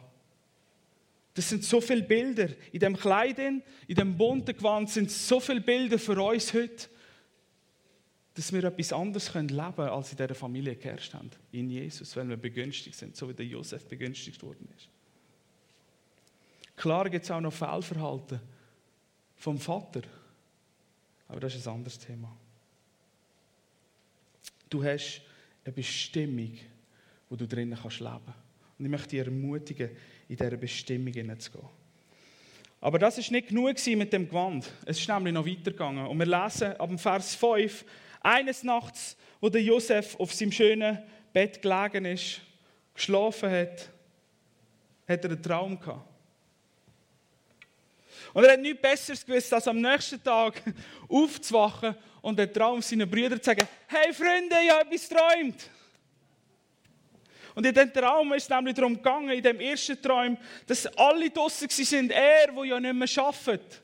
Das 1.41 1.49
sind 1.49 1.65
so 1.65 1.81
viele 1.81 2.03
Bilder. 2.03 2.51
In 2.71 2.81
dem 2.81 2.95
Kleid, 2.95 3.39
in 3.39 3.63
dem 3.89 4.15
bunten 4.15 4.55
Gewand 4.55 4.91
sind 4.91 5.11
so 5.11 5.41
viele 5.41 5.63
Bilder 5.63 5.99
für 5.99 6.23
uns 6.23 6.53
heute, 6.53 6.91
dass 8.35 8.53
wir 8.53 8.63
etwas 8.63 8.93
anderes 8.93 9.33
leben 9.33 9.49
können, 9.49 9.89
als 9.89 10.11
in 10.11 10.19
dieser 10.19 10.35
Familie 10.35 10.77
geherrscht 10.77 11.15
haben. 11.15 11.31
In 11.53 11.71
Jesus, 11.71 12.15
weil 12.15 12.29
wir 12.29 12.37
begünstigt 12.37 12.95
sind, 12.95 13.17
so 13.17 13.27
wie 13.27 13.33
der 13.33 13.47
Josef 13.47 13.87
begünstigt 13.87 14.43
worden 14.43 14.69
ist. 14.77 14.91
Klar 16.77 17.09
gibt 17.09 17.25
es 17.25 17.31
auch 17.31 17.41
noch 17.41 17.55
Fehlverhalten 17.55 18.39
vom 19.37 19.59
Vater. 19.59 20.03
Aber 21.27 21.41
das 21.41 21.55
ist 21.55 21.67
ein 21.67 21.73
anderes 21.73 21.99
Thema. 21.99 22.37
Du 24.69 24.85
hast 24.85 25.23
eine 25.65 25.73
Bestimmung, 25.73 26.59
wo 27.31 27.37
du 27.37 27.49
drinnen 27.49 27.79
kannst 27.81 28.01
leben. 28.01 28.35
Und 28.79 28.85
ich 28.85 28.91
möchte 28.91 29.09
dich 29.09 29.21
ermutigen, 29.21 29.91
in 30.31 30.37
dieser 30.37 30.57
Bestimmung 30.57 31.13
hineinzugehen. 31.13 31.69
Aber 32.81 33.01
das 33.01 33.19
ist 33.19 33.33
nicht 33.33 33.49
genug 33.49 33.75
mit 33.89 34.13
dem 34.13 34.29
Gewand. 34.29 34.73
Es 34.87 35.01
ist 35.01 35.09
nämlich 35.09 35.35
noch 35.35 35.45
weitergegangen. 35.45 36.07
Und 36.07 36.19
wir 36.19 36.27
lesen 36.27 36.77
ab 36.77 36.89
dem 36.89 36.99
Vers 36.99 37.35
5, 37.35 37.85
eines 38.21 38.63
Nachts, 38.63 39.17
wo 39.41 39.49
der 39.49 39.61
Josef 39.61 40.15
auf 40.21 40.33
seinem 40.33 40.53
schönen 40.53 40.99
Bett 41.33 41.61
gelegen 41.61 42.05
ist, 42.05 42.41
geschlafen 42.95 43.51
hat, 43.51 43.91
hat 45.09 45.25
er 45.25 45.31
einen 45.31 45.43
Traum 45.43 45.81
gehabt. 45.81 46.09
Und 48.33 48.45
er 48.45 48.53
hat 48.53 48.61
nichts 48.61 48.81
Besseres 48.81 49.27
gewusst, 49.27 49.53
als 49.53 49.67
am 49.67 49.81
nächsten 49.81 50.23
Tag 50.23 50.63
aufzuwachen 51.09 51.97
und 52.23 52.39
den 52.39 52.53
Traum 52.53 52.81
seinen 52.81 53.11
Brüdern 53.11 53.43
zu 53.43 53.47
sagen: 53.47 53.67
Hey 53.89 54.13
Freunde, 54.13 54.55
ich 54.65 54.71
habe 54.71 54.83
etwas 54.83 55.09
geträumt. 55.09 55.71
Und 57.55 57.67
in 57.67 57.75
diesem 57.75 57.93
Traum 57.93 58.33
ist 58.33 58.45
es 58.45 58.51
nämlich 58.51 58.75
darum 58.75 58.95
gegangen, 58.95 59.31
in 59.31 59.43
dem 59.43 59.61
ersten 59.61 60.01
Traum, 60.01 60.37
dass 60.67 60.87
alle 60.87 61.31
draußen 61.31 61.69
sind, 61.69 62.13
er, 62.13 62.53
der 62.53 62.65
ja 62.65 62.81
nicht 62.81 62.95
mehr 62.95 63.25
arbeitet. 63.25 63.83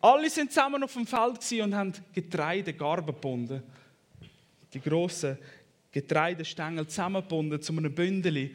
Alle 0.00 0.28
sind 0.28 0.50
zusammen 0.50 0.82
auf 0.82 0.92
dem 0.94 1.06
Feld 1.06 1.52
und 1.62 1.74
haben 1.76 1.92
Getreide, 2.12 2.72
gebunden. 2.72 3.62
Die 4.74 4.80
grossen 4.80 5.38
Getreidestängel 5.92 6.88
zusammengebunden 6.88 7.62
zu 7.62 7.72
einem 7.72 7.94
Bündel 7.94 8.50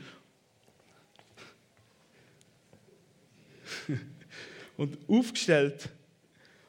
und 4.78 4.98
aufgestellt. 5.08 5.90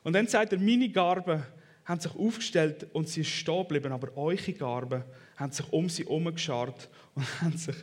Und 0.05 0.13
dann 0.13 0.29
sagt 0.29 0.53
er, 0.53 0.59
meine 0.61 0.89
Garben 0.91 1.43
haben 1.85 2.01
sich 2.01 2.15
aufgestellt 2.15 2.87
und 2.93 3.09
sie 3.09 3.25
stehen 3.25 3.63
geblieben, 3.63 3.93
aber 3.93 4.17
eure 4.17 4.53
Garben 4.53 5.03
haben 5.39 5.53
sich 5.53 5.73
um 5.73 5.89
sie 5.89 6.05
herumgeschart 6.05 6.89
und 7.15 7.25
haben 7.41 7.57
sich 7.57 7.77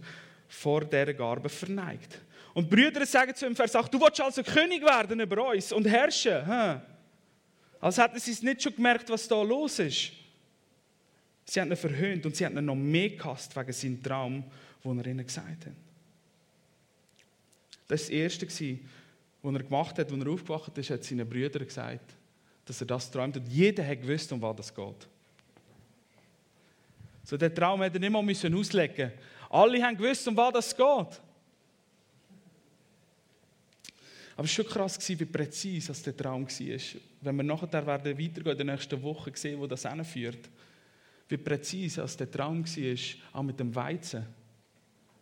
vor 0.48 0.84
dieser 0.84 1.14
Garbe 1.14 1.50
verneigt. 1.50 2.22
Und 2.54 2.70
Brüder 2.70 3.06
sagen 3.06 3.36
zu 3.36 3.46
ihm, 3.46 3.56
Vers 3.56 3.76
8, 3.76 3.94
du 3.94 4.00
willst 4.00 4.22
also 4.22 4.44
König 4.44 4.84
werden 4.84 5.20
über 5.20 5.50
uns 5.50 5.72
und 5.72 5.86
herrschen. 5.86 6.46
Hm? 6.46 6.82
Als 7.80 7.98
hätten 7.98 8.20
sie 8.20 8.32
es 8.32 8.42
nicht 8.42 8.64
schon 8.64 8.76
gemerkt, 8.76 9.10
was 9.10 9.28
da 9.28 9.42
los 9.42 9.80
ist. 9.80 10.12
Sie 11.46 11.62
haben 11.62 11.70
ihn 11.70 11.78
verhöhnt 11.78 12.26
und 12.26 12.36
sie 12.36 12.46
haben 12.46 12.58
ihn 12.58 12.66
noch 12.66 12.76
mehr 12.76 13.10
gehasst 13.10 13.56
wegen 13.56 13.72
seinem 13.72 14.02
Traum, 14.02 14.44
den 14.84 15.00
er 15.00 15.08
ihnen 15.08 15.26
gesagt 15.26 15.66
hat. 15.66 15.74
Das 17.88 18.02
war 18.02 18.08
das 18.08 18.10
Erste, 18.10 18.48
was 18.48 19.54
er 19.54 19.64
gemacht 19.64 20.00
hat, 20.00 20.12
als 20.12 20.22
er 20.24 20.32
aufgewacht 20.32 20.78
ist, 20.78 20.90
hat 20.90 21.04
seinen 21.04 21.30
Brüdern 21.30 21.66
gesagt, 21.66 22.16
dass 22.66 22.82
er 22.82 22.88
das 22.88 23.12
träumt. 23.12 23.38
Und 23.38 23.48
jeder 23.48 23.86
hat 23.86 24.02
gewusst, 24.02 24.32
um 24.32 24.42
was 24.42 24.60
es 24.60 24.74
geht. 24.74 25.08
So, 27.26 27.38
den 27.38 27.54
Traum 27.54 27.82
hätte 27.82 27.98
er 27.98 28.02
nicht 28.02 28.12
mal 28.12 28.22
müssen 28.22 28.54
auslegen 28.54 29.12
Alle 29.50 29.84
haben 29.84 29.98
gewusst, 29.98 30.28
um 30.28 30.38
was 30.38 30.68
es 30.68 30.76
geht. 30.76 30.86
Aber 34.38 34.44
es 34.44 34.58
war 34.58 34.64
schon 34.64 34.68
krass, 34.68 35.10
wie 35.10 35.26
präzise 35.26 35.92
der 36.04 36.16
Traum 36.16 36.46
war. 36.48 37.02
Wenn 37.22 37.36
wir 37.38 37.44
nachher 37.44 37.88
werden 37.88 38.20
weitergehen 38.20 38.52
in 38.52 38.58
der 38.58 38.76
nächsten 38.76 39.02
Woche 39.02 39.32
sehen, 39.34 39.60
wo 39.60 39.66
das 39.66 39.90
hinführt. 39.90 40.50
Wie 41.28 41.38
präzise 41.38 42.04
als 42.04 42.16
der 42.16 42.30
Traum 42.30 42.64
war, 42.64 43.40
auch 43.40 43.44
mit 43.44 43.60
dem 43.60 43.74
Weizen. 43.74 44.26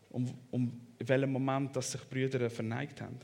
Um, 0.10 0.32
um 0.52 0.82
in 1.00 1.08
welchem 1.08 1.32
Moment 1.32 1.76
dass 1.76 1.94
sich 1.94 2.02
Brüder 2.02 2.50
verneigt 2.50 3.02
haben. 3.02 3.20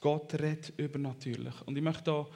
Gott 0.00 0.34
redet 0.34 0.72
übernatürlich. 0.78 1.54
Und 1.66 1.76
ich 1.76 1.82
möchte 1.82 2.04
da 2.04 2.26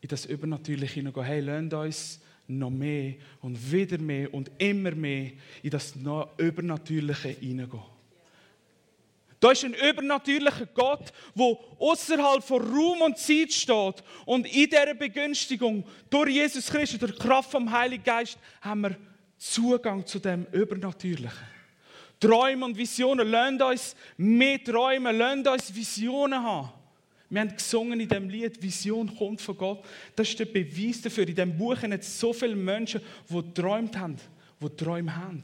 in 0.00 0.08
das 0.08 0.24
Übernatürliche 0.26 0.94
hineingehen. 0.94 1.26
Hey, 1.26 1.40
lasst 1.40 1.74
uns 1.74 2.20
noch 2.58 2.70
mehr 2.70 3.14
und 3.40 3.72
wieder 3.72 3.98
mehr 3.98 4.32
und 4.32 4.50
immer 4.58 4.92
mehr 4.92 5.32
in 5.62 5.70
das 5.70 5.94
Übernatürliche 6.36 7.28
hineingehen. 7.28 7.82
Da 9.40 9.52
ist 9.52 9.64
ein 9.64 9.72
übernatürlicher 9.72 10.66
Gott, 10.74 11.12
der 11.34 11.58
außerhalb 11.78 12.44
von 12.44 12.62
Raum 12.62 13.00
und 13.00 13.16
Zeit 13.16 13.52
steht. 13.52 14.04
Und 14.26 14.46
in 14.46 14.68
dieser 14.68 14.94
Begünstigung 14.94 15.82
durch 16.10 16.34
Jesus 16.34 16.66
Christus, 16.66 16.98
durch 16.98 17.12
die 17.12 17.18
Kraft 17.18 17.50
vom 17.50 17.70
Heiligen 17.70 18.04
Geist, 18.04 18.38
haben 18.60 18.82
wir 18.82 18.96
Zugang 19.38 20.04
zu 20.04 20.18
dem 20.18 20.46
Übernatürlichen. 20.52 21.48
Träume 22.20 22.66
und 22.66 22.76
Visionen, 22.76 23.26
lasst 23.30 23.62
uns 23.62 23.96
mehr 24.18 24.62
träumen, 24.62 25.16
lasst 25.16 25.48
uns 25.48 25.74
Visionen 25.74 26.42
haben. 26.42 26.79
Wir 27.30 27.40
haben 27.40 27.54
gesungen 27.54 28.00
in 28.00 28.08
diesem 28.08 28.28
Lied, 28.28 28.60
Vision 28.60 29.16
kommt 29.16 29.40
von 29.40 29.56
Gott. 29.56 29.84
Das 30.16 30.28
ist 30.28 30.38
der 30.38 30.46
Beweis 30.46 31.00
dafür. 31.00 31.26
In 31.26 31.34
diesem 31.34 31.56
Buch 31.56 31.78
sind 31.78 32.02
so 32.02 32.32
viele 32.32 32.56
Menschen, 32.56 33.00
die 33.28 33.34
geträumt 33.34 33.96
haben, 33.96 34.16
die 34.60 34.68
Träume 34.76 35.14
haben. 35.16 35.42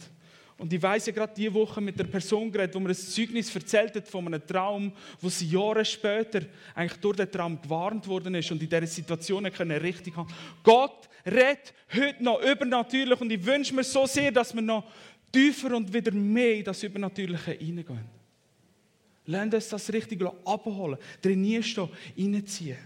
Und 0.59 0.73
ich 0.73 0.83
weiss 0.83 1.07
ja 1.07 1.13
gerade 1.13 1.35
diese 1.37 1.53
Woche 1.53 1.81
mit 1.81 1.99
der 1.99 2.05
Person 2.05 2.51
geredet, 2.51 2.75
wo 2.75 2.81
mir 2.81 2.89
ein 2.89 2.95
Zeugnis 2.95 3.55
erzählt 3.55 3.95
hat 3.95 4.09
von 4.09 4.27
einem 4.27 4.45
Traum, 4.45 4.91
wo 5.21 5.29
sie 5.29 5.49
Jahre 5.49 5.85
später 5.85 6.41
eigentlich 6.75 6.99
durch 7.01 7.17
den 7.17 7.31
Traum 7.31 7.61
gewarnt 7.61 8.09
worden 8.09 8.35
ist 8.35 8.51
und 8.51 8.63
in 8.63 8.69
dieser 8.69 8.87
Situation 8.87 9.45
können 9.53 9.79
richtig 9.79 10.17
haben. 10.17 10.33
Gott 10.63 11.09
redet 11.27 11.75
heute 11.95 12.25
noch 12.25 12.41
übernatürlich 12.41 13.21
und 13.21 13.31
ich 13.31 13.45
wünsche 13.45 13.75
mir 13.75 13.85
so 13.85 14.07
sehr, 14.07 14.33
dass 14.33 14.55
wir 14.55 14.63
noch 14.63 14.85
tiefer 15.31 15.77
und 15.77 15.93
wieder 15.93 16.13
mehr 16.13 16.57
in 16.57 16.65
das 16.65 16.83
Übernatürliche 16.83 17.53
hineingehen. 17.53 18.16
Lernt 19.27 19.55
uns 19.55 19.69
das 19.69 19.93
richtig 19.93 20.23
abholen, 20.45 20.99
trainierst 21.21 21.77
du, 21.77 21.89
reinziehen. 22.17 22.79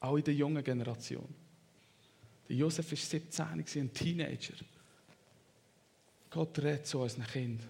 Auch 0.00 0.16
in 0.16 0.24
der 0.24 0.34
jungen 0.34 0.62
Generation. 0.62 1.28
Der 2.48 2.56
Josef 2.56 2.90
war 2.90 2.98
17, 2.98 3.44
ein 3.46 3.92
Teenager. 3.92 4.54
Gott 6.30 6.58
redet 6.58 6.86
zu 6.86 7.00
unseren 7.00 7.26
Kindern. 7.26 7.68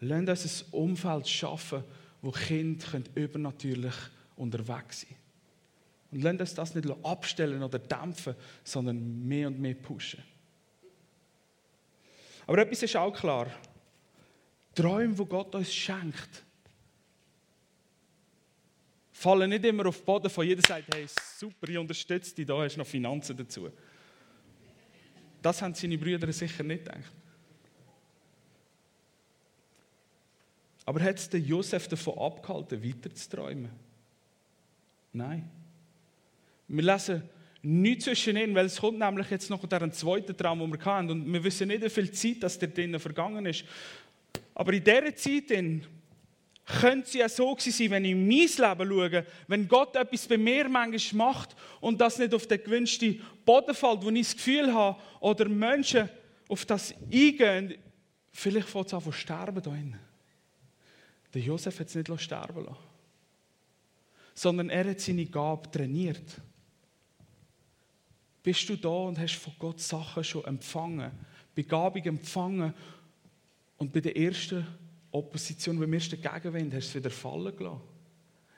Lasst 0.00 0.44
uns 0.44 0.62
ein 0.62 0.72
Umfeld 0.72 1.28
schaffen, 1.28 1.82
wo 2.22 2.30
Kinder 2.30 3.02
übernatürlich 3.14 3.94
unterwegs 4.36 5.00
sein 5.00 5.10
können. 5.10 5.18
Und 6.10 6.22
lasst 6.22 6.40
uns 6.40 6.54
das 6.54 6.74
nicht 6.74 7.04
abstellen 7.04 7.62
oder 7.62 7.78
dämpfen, 7.78 8.34
sondern 8.64 9.26
mehr 9.26 9.48
und 9.48 9.60
mehr 9.60 9.74
pushen. 9.74 10.22
Aber 12.48 12.58
etwas 12.62 12.82
ist 12.82 12.96
auch 12.96 13.12
klar. 13.12 13.46
Träume, 14.74 15.14
die 15.14 15.24
Gott 15.26 15.54
uns 15.54 15.72
schenkt, 15.72 16.44
fallen 19.12 19.50
nicht 19.50 19.66
immer 19.66 19.84
auf 19.84 19.98
den 19.98 20.06
Boden 20.06 20.30
von 20.30 20.46
jeder 20.46 20.62
sagt, 20.66 20.94
hey, 20.94 21.06
super, 21.36 21.68
ich 21.68 21.76
unterstütze 21.76 22.34
dich, 22.34 22.46
da 22.46 22.56
hast 22.56 22.76
du 22.76 22.78
noch 22.78 22.86
Finanzen 22.86 23.36
dazu. 23.36 23.68
Das 25.42 25.60
haben 25.60 25.74
seine 25.74 25.98
Brüder 25.98 26.32
sicher 26.32 26.62
nicht 26.62 26.86
gedacht. 26.86 27.12
Aber 30.86 31.02
hat 31.02 31.16
es 31.16 31.28
den 31.28 31.44
Josef 31.44 31.86
davon 31.86 32.18
abgehalten, 32.18 32.82
weiter 32.82 33.14
zu 33.14 33.28
träumen? 33.28 33.70
Nein. 35.12 35.50
Wir 36.66 36.82
lesen 36.82 37.28
nichts 37.62 38.04
zwischen 38.04 38.36
ihnen, 38.36 38.54
weil 38.54 38.66
es 38.66 38.80
kommt 38.80 38.98
nämlich 38.98 39.30
jetzt 39.30 39.50
noch 39.50 39.66
der 39.66 39.90
zweite 39.90 40.36
Traum, 40.36 40.60
den 40.60 40.72
wir 40.72 40.84
hatten. 40.84 41.10
Und 41.10 41.32
wir 41.32 41.42
wissen 41.42 41.68
nicht, 41.68 41.82
wie 41.82 41.90
viel 41.90 42.10
Zeit 42.12 42.42
das 42.42 42.58
drinnen 42.58 43.00
vergangen 43.00 43.46
ist. 43.46 43.64
Aber 44.54 44.72
in 44.72 44.84
dieser 44.84 45.14
Zeit, 45.14 45.52
könnte 46.68 47.06
es 47.06 47.14
ja 47.14 47.28
so 47.28 47.56
sein, 47.58 47.90
wenn 47.90 48.04
ich 48.04 48.10
in 48.12 48.28
mein 48.28 48.28
Leben 48.28 48.90
schaue, 48.90 49.26
wenn 49.46 49.68
Gott 49.68 49.96
etwas 49.96 50.28
bei 50.28 50.36
mir 50.36 50.68
manchmal 50.68 51.32
macht 51.32 51.56
und 51.80 52.00
das 52.00 52.18
nicht 52.18 52.34
auf 52.34 52.46
den 52.46 52.62
gewünschten 52.62 53.22
Boden 53.44 53.74
fällt, 53.74 54.02
wo 54.02 54.10
ich 54.10 54.26
das 54.26 54.36
Gefühl 54.36 54.72
habe, 54.72 55.00
oder 55.20 55.48
Menschen 55.48 56.10
auf 56.46 56.66
das 56.66 56.94
eingehen, 57.10 57.74
vielleicht 58.32 58.68
fängt 58.68 58.86
es 58.86 58.94
an 58.94 59.02
zu 59.02 59.12
sterben 59.12 59.62
da 59.62 59.70
drin. 59.70 59.96
Der 61.32 61.42
Josef 61.42 61.80
hat 61.80 61.88
es 61.88 61.94
nicht 61.94 62.20
sterben 62.20 62.64
lassen, 62.64 62.76
sondern 64.34 64.68
er 64.68 64.90
hat 64.90 65.00
seine 65.00 65.26
Gabe 65.26 65.70
trainiert. 65.70 66.40
Bist 68.42 68.68
du 68.68 68.76
da 68.76 68.88
und 68.88 69.18
hast 69.18 69.34
von 69.34 69.52
Gott 69.58 69.80
Sachen 69.80 70.24
schon 70.24 70.44
empfangen, 70.44 71.10
Begabung 71.54 72.02
empfangen 72.04 72.72
und 73.76 73.92
bei 73.92 74.00
der 74.00 74.16
ersten 74.16 74.66
Opposition, 75.10 75.78
beim 75.78 75.92
ersten 75.92 76.20
Gegenwind, 76.20 76.74
hast 76.74 76.94
du 76.94 76.98
es 76.98 77.04
wieder 77.04 77.10
fallen 77.10 77.56
gelassen. 77.56 77.80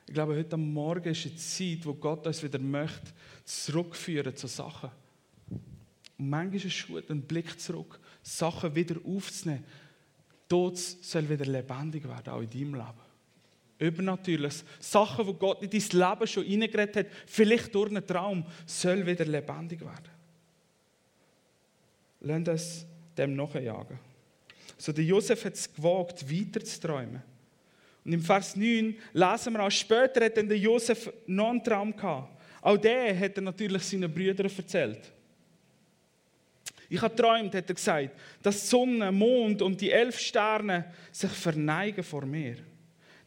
Ich 0.07 0.15
glaube, 0.15 0.37
heute 0.37 0.57
Morgen 0.57 1.11
ist 1.11 1.25
eine 1.25 1.37
Zeit, 1.37 1.87
wo 1.87 1.95
Gott 1.95 2.27
uns 2.27 2.43
wieder 2.43 2.59
möchte, 2.59 3.13
zurückführen 3.45 4.35
zu 4.35 4.49
Sachen. 4.49 4.91
Und 6.19 6.29
manchmal 6.29 6.57
ist 6.57 6.65
es 6.65 6.87
gut, 6.87 7.09
einen 7.11 7.23
Blick 7.23 7.59
zurück, 7.61 8.01
Sachen 8.23 8.75
wieder 8.75 8.97
aufzunehmen. 9.05 9.65
Tod 10.49 10.77
soll 10.77 11.29
wieder 11.29 11.47
lebendig 11.47 12.09
werden, 12.09 12.33
auch 12.33 12.41
in 12.41 12.51
deinem 12.51 12.75
Leben. 12.75 13.10
Übernatürliches. 13.81 14.65
Sachen, 14.79 15.27
wo 15.27 15.35
Gott 15.35 15.63
in 15.63 15.71
dein 15.71 15.81
Leben 15.81 16.27
schon 16.27 16.45
hineingeredet 16.45 16.97
hat, 16.97 17.07
vielleicht 17.27 17.75
durch 17.75 17.91
einen 17.91 18.07
Traum, 18.07 18.45
soll 18.67 19.05
wieder 19.05 19.25
lebendig 19.25 19.81
werden. 19.81 20.11
Lass 22.21 22.49
uns 22.49 22.87
dem 23.17 23.35
nachjagen. 23.35 23.99
So 24.77 24.93
der 24.93 25.05
Josef 25.05 25.45
hat 25.45 25.55
es 25.55 25.73
gewagt, 25.73 26.31
weiter 26.31 26.65
zu 26.65 26.81
träumen. 26.81 27.23
Und 28.05 28.13
im 28.13 28.23
Vers 28.23 28.57
9 28.57 28.97
lesen 29.13 29.53
wir 29.53 29.61
auch, 29.61 29.71
später 29.71 30.25
hat 30.25 30.37
dann 30.37 30.49
der 30.49 30.59
Josef 30.59 31.13
noch 31.27 31.51
einen 31.51 31.65
Traum 31.65 31.95
gehabt. 31.95 32.41
Auch 32.63 32.77
der 32.77 33.19
hat 33.19 33.37
er 33.37 33.43
natürlich 33.43 33.83
seinen 33.83 34.13
Brüdern 34.13 34.51
erzählt. 34.55 35.13
Ich 36.89 37.01
habe 37.01 37.15
geträumt, 37.15 37.55
hat 37.55 37.69
er 37.69 37.75
gesagt, 37.75 38.11
dass 38.43 38.69
Sonne, 38.69 39.13
Mond 39.13 39.63
und 39.63 39.81
die 39.81 39.91
elf 39.91 40.19
Sterne 40.19 40.93
sich 41.13 41.31
verneigen 41.31 42.03
vor 42.03 42.27
mir. 42.27 42.57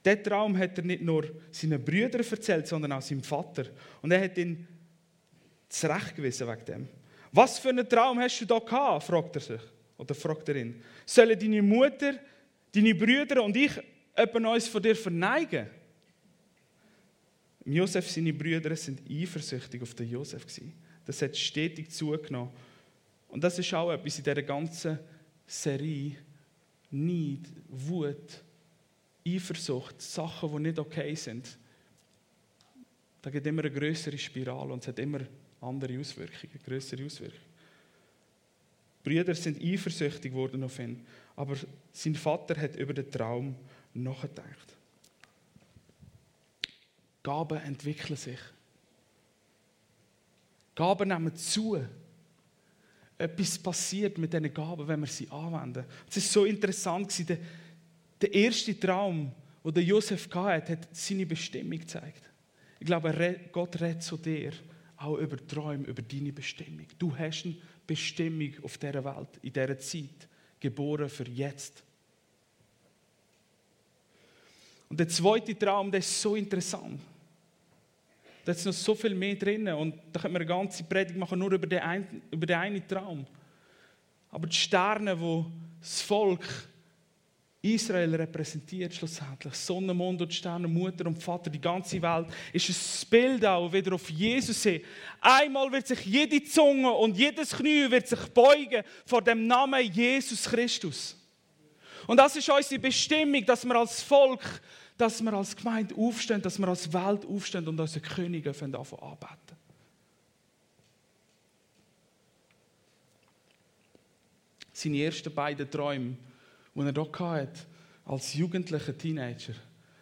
Der 0.03 0.21
Traum 0.21 0.57
hat 0.57 0.77
er 0.77 0.83
nicht 0.83 1.01
nur 1.01 1.25
seinen 1.51 1.83
Brüdern 1.83 2.25
erzählt, 2.29 2.67
sondern 2.67 2.91
auch 2.91 3.01
seinem 3.01 3.23
Vater. 3.23 3.65
Und 4.01 4.11
er 4.11 4.23
hat 4.23 4.37
ihn 4.37 4.67
zurechtgewiesen 5.69 6.47
wegen 6.47 6.65
dem. 6.65 6.87
Was 7.31 7.57
für 7.57 7.69
einen 7.69 7.87
Traum 7.87 8.19
hast 8.19 8.39
du 8.41 8.45
da 8.45 8.59
gehabt? 8.59 9.03
fragt 9.03 9.35
er 9.35 9.41
sich. 9.41 9.61
Oder 9.97 10.13
fragt 10.13 10.49
er 10.49 10.57
ihn. 10.57 10.81
Sollen 11.05 11.39
deine 11.39 11.61
Mutter, 11.61 12.15
deine 12.71 12.95
Brüder 12.95 13.43
und 13.43 13.55
ich 13.55 13.71
uns 14.33 14.67
von 14.67 14.81
dir 14.81 14.95
verneigen? 14.95 15.67
Josef, 17.65 18.11
seine 18.11 18.33
Brüder, 18.33 18.75
sind 18.75 19.01
eifersüchtig 19.09 19.81
auf 19.81 19.93
den 19.93 20.09
Josef. 20.09 20.45
Das 21.05 21.21
hat 21.21 21.37
stetig 21.37 21.91
zugenommen. 21.91 22.51
Und 23.29 23.43
das 23.43 23.57
ist 23.57 23.73
auch 23.73 23.91
etwas 23.91 24.17
in 24.17 24.23
dieser 24.23 24.43
ganzen 24.43 24.99
Serie. 25.47 26.17
Neid, 26.91 27.47
Wut, 27.69 28.43
Eifersucht, 29.25 30.01
Sachen, 30.01 30.51
die 30.51 30.59
nicht 30.59 30.79
okay 30.79 31.15
sind. 31.15 31.57
Da 33.21 33.29
gibt 33.29 33.47
immer 33.47 33.63
eine 33.63 33.71
größere 33.71 34.17
Spirale 34.17 34.73
und 34.73 34.83
es 34.83 34.87
hat 34.87 34.99
immer 34.99 35.21
andere 35.61 35.97
Auswirkungen, 35.99 36.59
größere 36.65 37.05
Auswirkungen. 37.05 37.53
Brüder 39.03 39.35
sind 39.35 39.61
eifersüchtig 39.61 40.31
geworden 40.31 40.63
auf 40.63 40.79
ihn, 40.79 41.05
aber 41.35 41.55
sein 41.91 42.15
Vater 42.15 42.59
hat 42.59 42.75
über 42.75 42.93
den 42.93 43.09
Traum 43.11 43.55
nachgedacht. 43.93 44.77
Gaben 47.21 47.57
entwickeln 47.59 48.17
sich. 48.17 48.39
Gaben 50.75 51.09
nehmen 51.09 51.35
zu. 51.35 51.85
Etwas 53.17 53.57
passiert 53.57 54.17
mit 54.17 54.33
diesen 54.33 54.53
Gaben, 54.53 54.87
wenn 54.87 54.99
wir 55.01 55.07
sie 55.07 55.29
anwenden. 55.29 55.85
Es 56.09 56.17
ist 56.17 56.31
so 56.31 56.45
interessant, 56.45 57.29
der, 57.29 57.37
der 58.23 58.33
erste 58.33 58.79
Traum, 58.79 59.31
den 59.63 59.85
Josef 59.85 60.29
hatte, 60.33 60.73
hat 60.73 60.87
seine 60.91 61.25
Bestimmung 61.25 61.79
gezeigt. 61.79 62.23
Ich 62.79 62.85
glaube, 62.85 63.39
Gott 63.51 63.79
redet 63.79 64.03
zu 64.03 64.17
dir 64.17 64.51
auch 64.97 65.17
über 65.17 65.45
Träume, 65.45 65.85
über 65.85 66.01
deine 66.01 66.31
Bestimmung. 66.31 66.85
Du 66.97 67.15
hast 67.17 67.45
eine 67.45 67.55
Bestimmung 67.85 68.51
auf 68.63 68.77
dieser 68.77 69.03
Welt, 69.03 69.29
in 69.41 69.51
dieser 69.51 69.77
Zeit, 69.77 70.27
geboren 70.59 71.09
für 71.09 71.27
jetzt. 71.27 71.83
Und 74.89 74.99
der 74.99 75.09
zweite 75.09 75.57
Traum, 75.57 75.91
der 75.91 75.99
ist 75.99 76.21
so 76.21 76.35
interessant. 76.35 77.01
Da 78.45 78.51
ist 78.51 78.65
noch 78.65 78.73
so 78.73 78.95
viel 78.95 79.15
mehr 79.15 79.35
drin 79.35 79.67
und 79.69 79.95
da 80.11 80.21
können 80.21 80.35
wir 80.35 80.41
eine 80.41 80.45
ganze 80.45 80.83
Predigt 80.83 81.17
machen, 81.17 81.39
nur 81.39 81.51
über 81.51 81.67
den, 81.67 81.79
einen, 81.79 82.21
über 82.29 82.45
den 82.45 82.57
einen 82.57 82.87
Traum. 82.87 83.25
Aber 84.29 84.47
die 84.47 84.55
Sterne, 84.55 85.19
wo 85.19 85.45
das 85.79 86.01
Volk 86.01 86.45
Israel 87.63 88.13
repräsentiert 88.15 88.93
schlussendlich, 88.93 89.53
Sonne, 89.53 89.93
Mond 89.93 90.21
und 90.21 90.33
Sterne, 90.33 90.67
Mutter 90.67 91.05
und 91.05 91.23
Vater, 91.23 91.49
die 91.49 91.61
ganze 91.61 92.01
Welt, 92.01 92.27
ist 92.51 92.69
ein 92.69 93.09
Bild 93.09 93.45
auch 93.45 93.71
wieder 93.71 93.93
auf 93.93 94.09
Jesus 94.09 94.63
hin. 94.63 94.81
Einmal 95.21 95.71
wird 95.71 95.87
sich 95.87 96.05
jede 96.05 96.43
Zunge 96.43 96.91
und 96.91 97.17
jedes 97.17 97.55
Knie 97.55 97.89
wird 97.89 98.05
sich 98.05 98.19
beugen 98.27 98.83
vor 99.05 99.21
dem 99.21 99.47
Namen 99.47 99.81
Jesus 99.81 100.43
Christus. 100.43 101.15
Und 102.05 102.17
das 102.17 102.35
ist 102.35 102.49
unsere 102.49 102.81
Bestimmung, 102.81 103.45
dass 103.45 103.63
wir 103.63 103.75
als 103.75 104.03
Volk 104.03 104.61
dass 104.95 105.21
wir 105.23 105.33
als 105.33 105.55
Gemeinde 105.55 105.95
aufstehen, 105.95 106.41
dass 106.41 106.59
wir 106.59 106.67
als 106.67 106.91
Welt 106.93 107.25
aufstehen 107.25 107.67
und 107.67 107.79
unsere 107.79 108.05
Könige 108.05 108.49
anfangen 108.49 108.75
anbeten. 108.75 109.57
Seine 114.71 115.03
ersten 115.03 115.33
beiden 115.33 115.69
Träume, 115.69 116.15
die 116.75 116.81
er 116.81 116.93
hier 116.93 117.29
hatte, 117.29 117.59
als 118.05 118.33
jugendlicher 118.33 118.97
Teenager, 118.97 119.53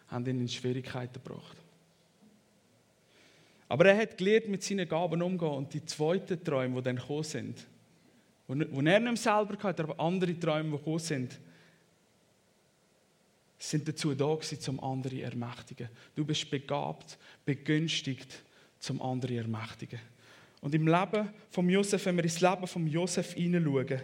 haben 0.08 0.26
ihn 0.26 0.40
in 0.40 0.48
Schwierigkeiten 0.48 1.22
gebracht. 1.22 1.56
Aber 3.68 3.86
er 3.86 3.96
hat 3.96 4.18
gelernt, 4.18 4.48
mit 4.48 4.62
seinen 4.62 4.86
Gaben 4.86 5.22
umzugehen. 5.22 5.56
Und 5.56 5.72
die 5.72 5.84
zweiten 5.84 6.44
Träume, 6.44 6.76
die 6.76 6.82
dann 6.82 6.96
gekommen 6.96 7.22
sind, 7.22 7.66
die 8.48 8.52
er 8.52 8.56
nicht 8.56 9.02
mehr 9.02 9.16
selber 9.16 9.56
hatte, 9.62 9.84
aber 9.84 9.98
andere 9.98 10.38
Träume, 10.38 10.72
die 10.72 10.76
gekommen 10.76 10.98
sind, 10.98 11.40
sind 13.58 13.88
dazu 13.88 14.14
da 14.14 14.34
gewesen, 14.34 14.60
zum 14.60 14.82
anderen 14.82 15.20
ermächtigen. 15.20 15.88
Du 16.14 16.24
bist 16.24 16.50
begabt, 16.50 17.16
begünstigt, 17.44 18.42
zum 18.78 19.00
anderen 19.00 19.36
ermächtigen. 19.36 20.00
Und 20.60 20.74
im 20.74 20.86
Leben 20.86 21.30
von 21.48 21.68
Josef, 21.68 22.04
wenn 22.06 22.16
wir 22.16 22.24
ins 22.24 22.40
Leben 22.40 22.66
von 22.66 22.86
Josef 22.86 23.32
hineinschauen, 23.34 24.00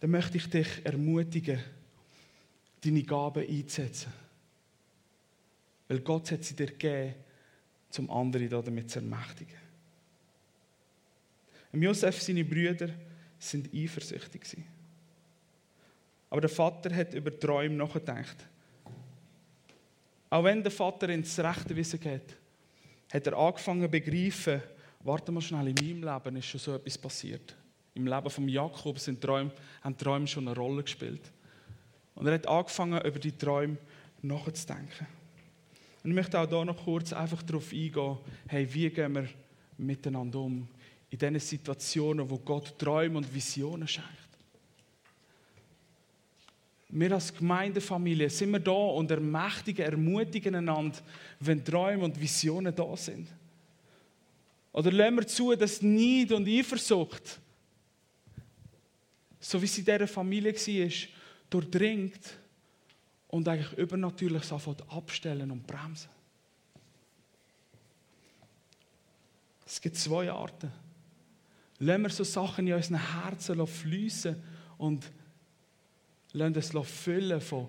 dann 0.00 0.10
möchte 0.10 0.38
ich 0.38 0.50
dich 0.50 0.66
ermutigen, 0.84 1.60
deine 2.84 3.02
Gaben 3.02 3.48
einzusetzen. 3.48 4.12
Weil 5.88 6.00
Gott 6.00 6.30
hat 6.30 6.44
sie 6.44 6.56
dir 6.56 6.66
gegeben, 6.66 7.14
zum 7.90 8.10
anderen 8.10 8.48
damit 8.48 8.90
zu 8.90 8.98
ermächtigen. 8.98 9.56
Und 11.72 11.82
Josef, 11.82 12.20
seine 12.20 12.44
Brüder, 12.44 12.90
sind 13.38 13.72
eifersüchtig 13.74 14.56
Aber 16.30 16.40
der 16.40 16.50
Vater 16.50 16.94
hat 16.94 17.14
über 17.14 17.38
Träume 17.38 17.76
nachgedacht. 17.76 18.36
Auch 20.30 20.44
wenn 20.44 20.62
der 20.62 20.72
Vater 20.72 21.08
ins 21.10 21.38
rechte 21.38 21.76
Wissen 21.76 22.00
geht, 22.00 22.36
hat 23.12 23.26
er 23.26 23.36
angefangen 23.36 23.82
zu 23.82 23.88
begreifen, 23.88 24.60
warte 25.00 25.30
mal 25.30 25.40
schnell, 25.40 25.68
in 25.68 25.74
meinem 25.74 26.14
Leben 26.14 26.36
ist 26.36 26.46
schon 26.46 26.60
so 26.60 26.74
etwas 26.74 26.98
passiert. 26.98 27.54
Im 27.94 28.06
Leben 28.06 28.30
von 28.30 28.48
Jakob 28.48 28.98
sind 28.98 29.20
Träume, 29.20 29.52
haben 29.82 29.96
Träume 29.96 30.26
schon 30.26 30.48
eine 30.48 30.56
Rolle 30.56 30.82
gespielt. 30.82 31.32
Und 32.16 32.26
er 32.26 32.34
hat 32.34 32.48
angefangen, 32.48 33.00
über 33.00 33.18
die 33.18 33.32
Träume 33.32 33.76
nachzudenken. 34.22 35.06
Und 36.02 36.10
ich 36.10 36.14
möchte 36.14 36.38
auch 36.38 36.48
hier 36.48 36.64
noch 36.64 36.84
kurz 36.84 37.12
einfach 37.12 37.42
darauf 37.42 37.72
eingehen, 37.72 38.18
hey, 38.48 38.68
wie 38.74 38.90
gehen 38.90 39.14
wir 39.14 39.28
miteinander 39.78 40.40
um 40.40 40.68
in 41.10 41.18
diesen 41.18 41.38
Situationen, 41.38 42.28
wo 42.28 42.38
Gott 42.38 42.76
Träume 42.78 43.18
und 43.18 43.32
Visionen 43.32 43.86
schenkt 43.86 44.26
wir 46.88 47.12
als 47.12 47.34
Gemeindefamilie 47.34 48.30
sind 48.30 48.52
wir 48.52 48.60
da 48.60 48.70
und 48.70 49.10
ermächtigen, 49.10 49.84
ermutigen 49.84 50.54
einander, 50.54 50.98
wenn 51.40 51.64
Träume 51.64 52.04
und 52.04 52.20
Visionen 52.20 52.74
da 52.74 52.96
sind? 52.96 53.28
Oder 54.72 54.92
lassen 54.92 55.16
wir 55.16 55.26
zu, 55.26 55.54
dass 55.54 55.82
Neid 55.82 56.32
und 56.32 56.48
Eifersucht, 56.48 57.38
so 59.40 59.60
wie 59.60 59.66
es 59.66 59.78
in 59.78 59.84
dieser 59.84 60.06
Familie 60.06 60.54
war, 60.54 61.08
durchdringt 61.50 62.38
und 63.28 63.48
eigentlich 63.48 63.72
übernatürlich 63.78 64.44
sofort 64.44 64.82
abstellen 64.90 65.50
und 65.50 65.66
bremsen? 65.66 66.10
Es 69.66 69.80
gibt 69.80 69.96
zwei 69.96 70.30
Arten. 70.30 70.70
Lassen 71.78 72.02
wir 72.02 72.10
so 72.10 72.24
Sachen 72.24 72.66
in 72.66 72.74
unseren 72.74 73.22
Herzen 73.22 73.66
fließen 73.66 74.42
und 74.78 75.10
Lassen 76.32 76.76
uns 76.76 76.90
füllen 76.90 77.40
von 77.40 77.68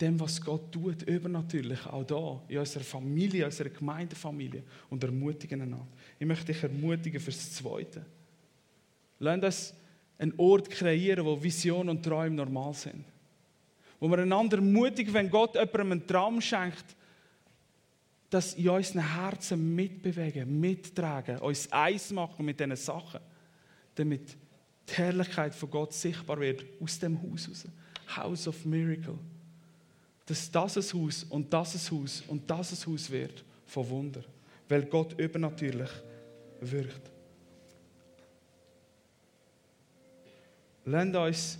dem, 0.00 0.18
was 0.18 0.40
Gott 0.40 0.72
tut, 0.72 1.02
übernatürlich, 1.02 1.86
auch 1.86 2.04
da, 2.04 2.42
in 2.48 2.58
unserer 2.58 2.84
Familie, 2.84 3.40
in 3.40 3.46
unserer 3.46 3.68
Gemeindefamilie 3.68 4.62
und 4.88 5.02
ermutigen 5.04 5.60
einander. 5.60 5.86
Ich 6.18 6.26
möchte 6.26 6.46
dich 6.52 6.62
ermutigen 6.62 7.20
fürs 7.20 7.52
Zweite. 7.52 8.04
Lass 9.18 9.42
uns 9.42 9.74
einen 10.20 10.34
Ort 10.36 10.68
kreieren, 10.68 11.24
wo 11.24 11.42
Vision 11.42 11.88
und 11.88 12.02
Träume 12.02 12.36
normal 12.36 12.74
sind. 12.74 13.04
Wo 13.98 14.08
wir 14.08 14.18
einander 14.18 14.58
ermutigen, 14.58 15.14
wenn 15.14 15.30
Gott 15.30 15.54
jemandem 15.54 15.92
einen 15.92 16.06
Traum 16.06 16.40
schenkt, 16.40 16.84
dass 18.28 18.54
in 18.54 18.68
unseren 18.68 19.14
Herzen 19.14 19.74
mitbewegen, 19.74 20.60
mittragen, 20.60 21.38
uns 21.38 21.72
eins 21.72 22.10
machen 22.12 22.44
mit 22.44 22.60
diesen 22.60 22.76
Sachen, 22.76 23.20
damit 23.94 24.36
die 24.88 24.92
Herrlichkeit 24.92 25.54
von 25.54 25.70
Gott 25.70 25.94
sichtbar 25.94 26.38
wird 26.38 26.64
aus 26.80 26.98
dem 26.98 27.20
Haus 27.22 27.48
raus. 27.48 27.68
House 28.16 28.46
of 28.46 28.64
Miracle. 28.64 29.18
Dass 30.26 30.50
das 30.50 30.76
ein 30.76 31.00
Haus 31.00 31.24
und 31.24 31.52
das 31.52 31.74
ein 31.74 31.98
Haus 31.98 32.22
und 32.28 32.48
das 32.48 32.72
ein 32.72 32.92
Haus 32.92 33.10
wird 33.10 33.42
von 33.66 33.88
Wunder. 33.88 34.22
Weil 34.68 34.84
Gott 34.84 35.18
übernatürlich 35.18 35.90
wirkt. 36.60 37.10
Lasst 40.84 41.16
uns 41.16 41.58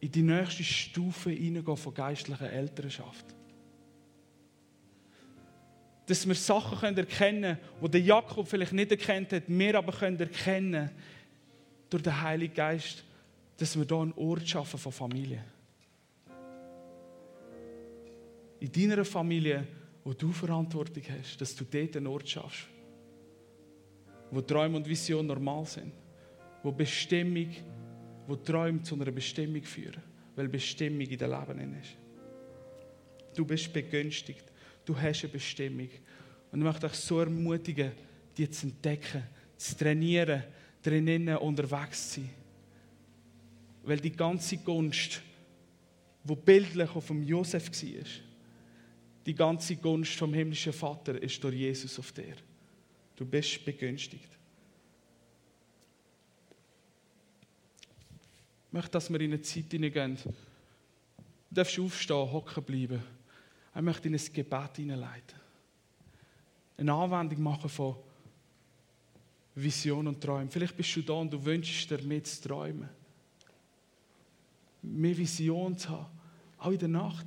in 0.00 0.10
die 0.10 0.22
nächste 0.22 0.64
Stufe 0.64 1.30
hineingehen 1.30 1.76
von 1.76 1.94
geistlicher 1.94 2.50
Elternschaft. 2.50 3.24
Dass 6.06 6.26
wir 6.26 6.34
Sachen 6.34 6.96
erkennen 6.96 7.58
können, 7.80 7.92
die 7.92 7.98
Jakob 7.98 8.48
vielleicht 8.48 8.72
nicht 8.72 8.90
erkennt 8.90 9.32
hat, 9.32 9.44
wir 9.46 9.78
aber 9.78 9.92
können 9.92 10.18
erkennen 10.18 10.90
durch 11.88 12.02
den 12.02 12.20
Heiligen 12.20 12.54
Geist, 12.54 13.04
dass 13.56 13.78
wir 13.78 13.84
hier 13.86 13.96
einen 13.96 14.12
Ort 14.14 14.48
schaffen 14.48 14.78
von 14.78 14.90
Familie. 14.90 15.44
In 18.58 18.72
deiner 18.72 19.04
Familie, 19.04 19.66
wo 20.02 20.12
du 20.12 20.32
Verantwortung 20.32 21.04
hast, 21.16 21.40
dass 21.40 21.54
du 21.54 21.64
dort 21.64 21.96
einen 21.96 22.08
Ort 22.08 22.28
schaffst, 22.28 22.66
wo 24.32 24.40
Träume 24.40 24.78
und 24.78 24.88
Vision 24.88 25.26
normal 25.26 25.64
sind, 25.66 25.92
wo 26.62 26.72
Bestimmung, 26.72 27.50
wo 28.26 28.36
Träume 28.36 28.82
zu 28.82 28.94
einer 28.94 29.10
Bestimmung 29.10 29.62
führen, 29.62 30.02
weil 30.36 30.48
Bestimmung 30.48 31.00
in 31.00 31.18
deinem 31.18 31.58
Leben 31.58 31.80
ist. 31.80 31.96
Du 33.34 33.44
bist 33.44 33.72
begünstigt, 33.72 34.44
du 34.84 34.96
hast 34.96 35.24
eine 35.24 35.32
Bestimmung. 35.32 35.88
Und 36.50 36.58
ich 36.58 36.64
möchte 36.64 36.88
dich 36.88 36.96
so 36.96 37.20
ermutigen, 37.20 37.92
die 38.36 38.48
zu 38.50 38.66
entdecken, 38.66 39.22
zu 39.56 39.76
trainieren, 39.76 40.42
drinnen 40.82 41.36
unterwegs 41.38 42.14
sein. 42.14 42.30
Weil 43.84 43.98
die 43.98 44.12
ganze 44.12 44.58
Gunst, 44.58 45.22
wo 46.24 46.36
bildlich 46.36 46.90
auf 46.94 47.06
dem 47.06 47.22
Josef 47.22 47.70
war, 47.70 48.04
die 49.24 49.34
ganze 49.34 49.76
Gunst 49.76 50.12
vom 50.12 50.34
himmlischen 50.34 50.72
Vater 50.72 51.20
ist 51.20 51.42
durch 51.42 51.54
Jesus 51.54 51.98
auf 51.98 52.12
dir. 52.12 52.36
Du 53.16 53.24
bist 53.24 53.64
begünstigt. 53.64 54.28
Ich 58.72 58.74
möchte, 58.74 58.92
dass 58.92 59.12
wir 59.12 59.20
in 59.20 59.34
eine 59.34 59.42
Zeit 59.42 59.70
hineingehen. 59.70 60.16
Du 60.16 60.32
darfst 61.50 61.78
aufstehen, 61.78 62.32
hocken 62.32 62.64
bleiben. 62.64 63.02
Ich 63.76 63.82
möchte 63.82 64.08
in 64.08 64.14
ein 64.14 64.32
Gebet 64.32 64.76
hineinleiten. 64.76 65.38
Eine 66.78 66.94
Anwendung 66.94 67.42
machen 67.42 67.68
von 67.68 67.96
Vision 69.54 70.06
und 70.06 70.22
Träumen. 70.22 70.48
Vielleicht 70.48 70.74
bist 70.74 70.96
du 70.96 71.02
da 71.02 71.12
und 71.12 71.30
du 71.30 71.44
wünschst 71.44 71.90
dir 71.90 72.02
mehr 72.02 72.24
zu 72.24 72.48
träumen. 72.48 72.88
Mehr 74.80 75.18
Vision 75.18 75.76
zu 75.76 75.90
haben. 75.90 76.18
Auch 76.56 76.70
in 76.70 76.78
der 76.78 76.88
Nacht. 76.88 77.26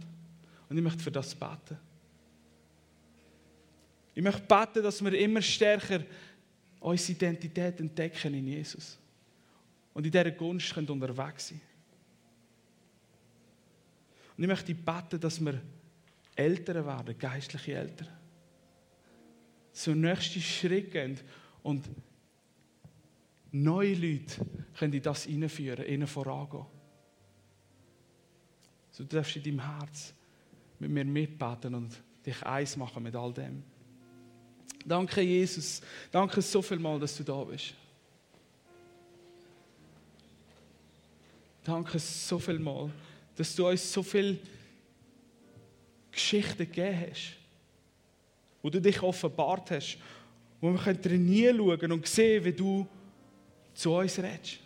Und 0.68 0.78
ich 0.78 0.84
möchte 0.84 1.04
für 1.04 1.12
das 1.12 1.36
beten. 1.36 1.78
Ich 4.16 4.24
möchte 4.24 4.42
beten, 4.42 4.82
dass 4.82 5.04
wir 5.04 5.14
immer 5.14 5.44
stärker 5.44 6.02
unsere 6.80 7.12
Identität 7.12 7.80
entdecken 7.80 8.34
in 8.34 8.48
Jesus. 8.48 8.98
Und 9.96 10.06
in 10.06 10.12
dieser 10.12 10.30
Gunst 10.32 10.74
können 10.74 10.90
unterwegs 10.90 11.48
sein. 11.48 11.62
Und 14.38 14.44
ich 14.44 14.48
möchte 14.50 14.76
beten, 14.76 15.20
dass 15.20 15.44
wir 15.44 15.62
Eltern 16.36 16.86
werden, 16.86 17.18
geistliche 17.18 17.76
Eltern. 17.76 18.10
So 19.72 19.94
nächste 19.94 20.42
Schritt 20.42 20.92
gehen 20.92 21.18
und 21.64 21.90
neue 23.52 23.94
Leute 23.94 24.46
können 24.78 24.94
in 24.94 25.02
das 25.02 25.24
hineinführen, 25.24 25.86
ihnen 25.86 26.08
vorangehen. 26.08 26.66
So 28.92 29.06
du 29.06 29.16
darfst 29.16 29.38
in 29.38 29.44
deinem 29.44 29.80
Herz 29.80 30.14
mit 30.78 30.92
mir 30.92 31.06
mitbeten 31.06 31.74
und 31.74 32.04
dich 32.26 32.44
eins 32.44 32.76
machen 32.76 33.02
mit 33.02 33.16
all 33.16 33.34
dem. 33.34 33.64
Danke, 34.86 35.22
Jesus. 35.22 35.82
Danke 36.12 36.42
so 36.42 36.62
viel 36.62 36.80
mal, 36.80 37.00
dass 37.00 37.16
du 37.16 37.24
da 37.24 37.42
bist. 37.46 37.76
Danke 41.66 41.98
so 41.98 42.38
viel 42.38 42.60
mal, 42.60 42.92
dass 43.36 43.56
du 43.56 43.68
uns 43.68 43.92
so 43.92 44.04
viel 44.04 44.40
Geschichten 46.12 46.60
gegeben 46.60 47.08
hast, 47.10 47.34
wo 48.62 48.70
du 48.70 48.80
dich 48.80 49.02
offenbart 49.02 49.72
hast, 49.72 49.98
wo 50.62 50.72
wir 50.72 51.02
trainieren 51.02 51.58
schauen 51.58 51.92
und 51.92 52.06
sehen, 52.06 52.46
wie 52.46 52.54
du 52.54 52.88
zu 53.74 53.94
uns 53.94 54.20
redest. 54.20 54.60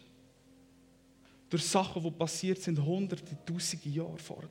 Durch 1.49 1.63
Sachen, 1.63 2.03
die 2.03 2.11
passiert 2.11 2.61
sind, 2.61 2.77
hunderte, 2.77 3.37
tausende 3.45 3.89
Jahre 3.89 4.17
vorher. 4.17 4.49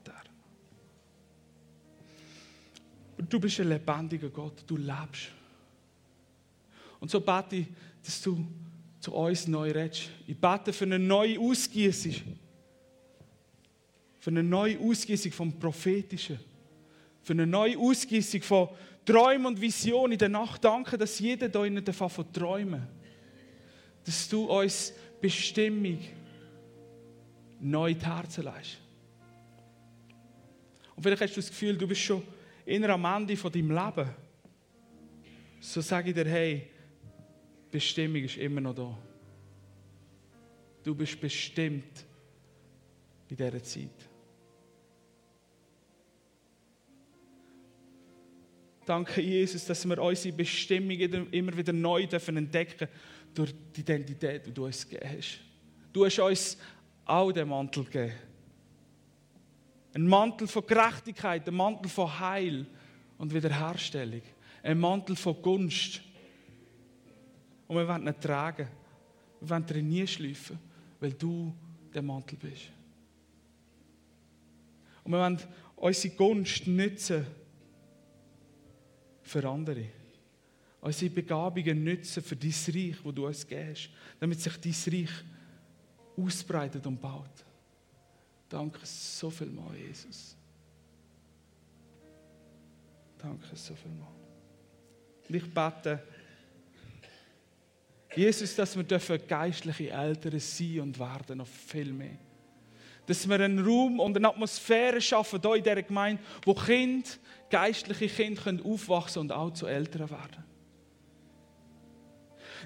Und 3.18 3.30
du 3.30 3.38
bist 3.38 3.60
ein 3.60 3.68
lebendiger 3.68 4.30
Gott, 4.30 4.64
du 4.66 4.78
lebst. 4.78 5.28
Und 6.98 7.10
so 7.10 7.20
bete 7.20 7.56
ich, 7.56 7.66
dass 8.02 8.22
du 8.22 8.46
zu 9.00 9.14
uns 9.14 9.46
neu 9.46 9.70
redest. 9.70 10.10
Ich 10.26 10.36
bete 10.36 10.72
für 10.72 10.84
eine 10.84 10.98
neue 10.98 11.38
Ausgießung. 11.38 12.14
Für 14.18 14.30
eine 14.30 14.42
neue 14.42 14.78
Ausgießung 14.78 15.32
vom 15.32 15.58
Prophetischen. 15.58 16.38
Für 17.22 17.32
eine 17.32 17.46
neue 17.46 17.78
Ausgießung 17.78 18.42
von 18.42 18.68
Träumen 19.04 19.46
und 19.46 19.60
Visionen 19.60 20.12
in 20.12 20.18
der 20.18 20.28
Nacht. 20.28 20.64
Danke, 20.64 20.98
dass 20.98 21.18
jeder 21.18 21.48
da 21.48 21.64
innen 21.64 21.84
davon 21.84 22.32
träumen 22.32 22.86
Dass 24.04 24.28
du 24.28 24.44
uns 24.44 24.92
Bestimmung 25.20 25.98
neu 27.60 27.94
die 27.94 28.04
Herzen 28.04 28.44
leist. 28.44 28.78
Und 30.94 31.02
vielleicht 31.02 31.22
hast 31.22 31.36
du 31.36 31.40
das 31.40 31.50
Gefühl, 31.50 31.76
du 31.76 31.86
bist 31.86 32.00
schon 32.00 32.22
inner 32.64 32.90
am 32.90 33.04
Ende 33.04 33.36
von 33.36 33.52
deinem 33.52 33.70
Leben. 33.70 34.10
So 35.60 35.80
sage 35.80 36.10
ich 36.10 36.14
dir, 36.14 36.26
hey, 36.26 36.70
Bestimmung 37.70 38.24
ist 38.24 38.36
immer 38.36 38.60
noch 38.60 38.74
da. 38.74 38.98
Du 40.82 40.94
bist 40.94 41.20
bestimmt 41.20 42.06
in 43.28 43.36
dieser 43.36 43.62
Zeit. 43.62 44.08
Danke, 48.86 49.20
Jesus, 49.20 49.66
dass 49.66 49.86
wir 49.86 50.02
unsere 50.02 50.34
Bestimmung 50.34 50.98
immer 51.30 51.54
wieder 51.54 51.74
neu 51.74 52.04
entdecken 52.04 52.78
dürfen 52.78 52.88
durch 53.34 53.54
die 53.76 53.80
Identität, 53.82 54.46
die 54.46 54.52
du 54.52 54.64
uns 54.64 54.88
gegeben 54.88 55.18
hast. 55.18 55.40
Du 55.92 56.06
hast 56.06 56.18
uns 56.18 56.56
auch 57.04 57.30
den 57.30 57.48
Mantel 57.48 57.84
gegeben. 57.84 58.14
Ein 59.94 60.06
Mantel 60.06 60.46
von 60.48 60.66
Gerechtigkeit, 60.66 61.46
ein 61.46 61.54
Mantel 61.54 61.90
von 61.90 62.18
Heil 62.18 62.66
und 63.18 63.34
Wiederherstellung. 63.34 64.22
Ein 64.62 64.78
Mantel 64.78 65.16
von 65.16 65.40
Gunst. 65.42 66.00
Und 67.68 67.76
wir 67.76 67.86
wollen 67.86 68.06
ihn 68.06 68.20
tragen. 68.20 68.66
Wir 69.40 69.50
wollen 69.50 69.66
ihn 69.68 69.88
nie 69.88 70.06
schleifen, 70.06 70.58
weil 70.98 71.12
du 71.12 71.54
der 71.94 72.02
Mantel 72.02 72.38
bist. 72.38 72.70
Und 75.04 75.12
wir 75.12 75.20
wollen 75.20 75.38
unsere 75.76 76.14
Gunst 76.14 76.66
nutzen 76.66 77.26
für 79.22 79.48
andere. 79.48 79.86
Unsere 80.80 81.10
Begabungen 81.10 81.84
nutzen 81.84 82.22
für 82.22 82.36
dein 82.36 82.50
Reich, 82.50 82.96
das 83.04 83.14
du 83.14 83.26
uns 83.26 83.46
gibst, 83.46 83.90
damit 84.18 84.40
sich 84.40 84.56
dein 84.56 84.94
Reich 84.94 85.10
ausbreitet 86.16 86.86
und 86.86 87.00
baut. 87.00 87.44
Danke 88.48 88.80
so 88.84 89.28
viel 89.28 89.48
mal, 89.48 89.76
Jesus. 89.76 90.36
Danke 93.18 93.54
so 93.54 93.74
viel 93.74 93.90
mal. 93.90 94.08
Und 95.28 95.34
ich 95.34 95.52
bete, 95.52 96.02
Jesus, 98.14 98.54
dass 98.56 98.76
wir 98.76 98.84
dürfen 98.84 99.20
geistliche 99.26 99.90
Eltern 99.90 100.40
sein 100.40 100.80
und 100.80 100.98
werden, 100.98 101.38
noch 101.38 101.46
viel 101.46 101.92
mehr. 101.92 102.18
Dass 103.06 103.28
wir 103.28 103.40
einen 103.40 103.64
Raum 103.64 104.00
und 104.00 104.16
eine 104.16 104.28
Atmosphäre 104.28 105.00
schaffen 105.00 105.40
hier 105.40 105.54
in 105.54 105.62
dieser 105.62 105.82
Gemeinde, 105.82 106.22
wo 106.44 106.54
Kinder, 106.54 107.08
geistliche 107.50 108.08
Kinder 108.08 108.42
können 108.42 108.62
aufwachsen 108.62 109.20
und 109.20 109.32
auch 109.32 109.52
zu 109.52 109.66
Eltern 109.66 110.10
werden. 110.10 110.44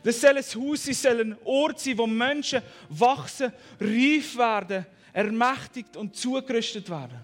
Das 0.02 0.20
soll 0.20 0.36
ein 0.36 0.42
Haus 0.42 0.84
sein, 0.84 0.94
soll 0.94 1.20
ein 1.20 1.36
Ort 1.44 1.80
sein, 1.80 1.98
wo 1.98 2.06
Menschen 2.06 2.62
wachsen, 2.88 3.52
reif 3.80 4.36
werden, 4.36 4.86
ermächtigt 5.12 5.96
und 5.96 6.16
zugerüstet 6.16 6.88
werden. 6.88 7.20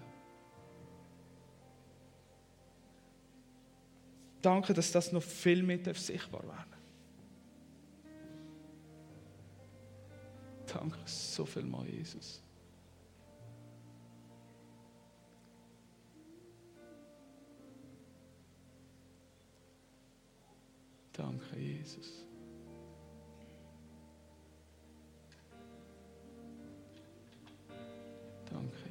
Danke, 4.41 4.73
dass 4.73 4.91
das 4.91 5.11
noch 5.11 5.23
viel 5.23 5.63
mehr 5.63 5.79
sichtbar 5.93 6.43
werden 6.43 6.68
Danke 10.73 10.99
so 11.05 11.45
viel 11.45 11.63
mal, 11.63 11.87
Jesus. 11.87 12.43
Danke, 21.13 21.57
Jesus. 21.57 22.25
Danke. 28.49 28.88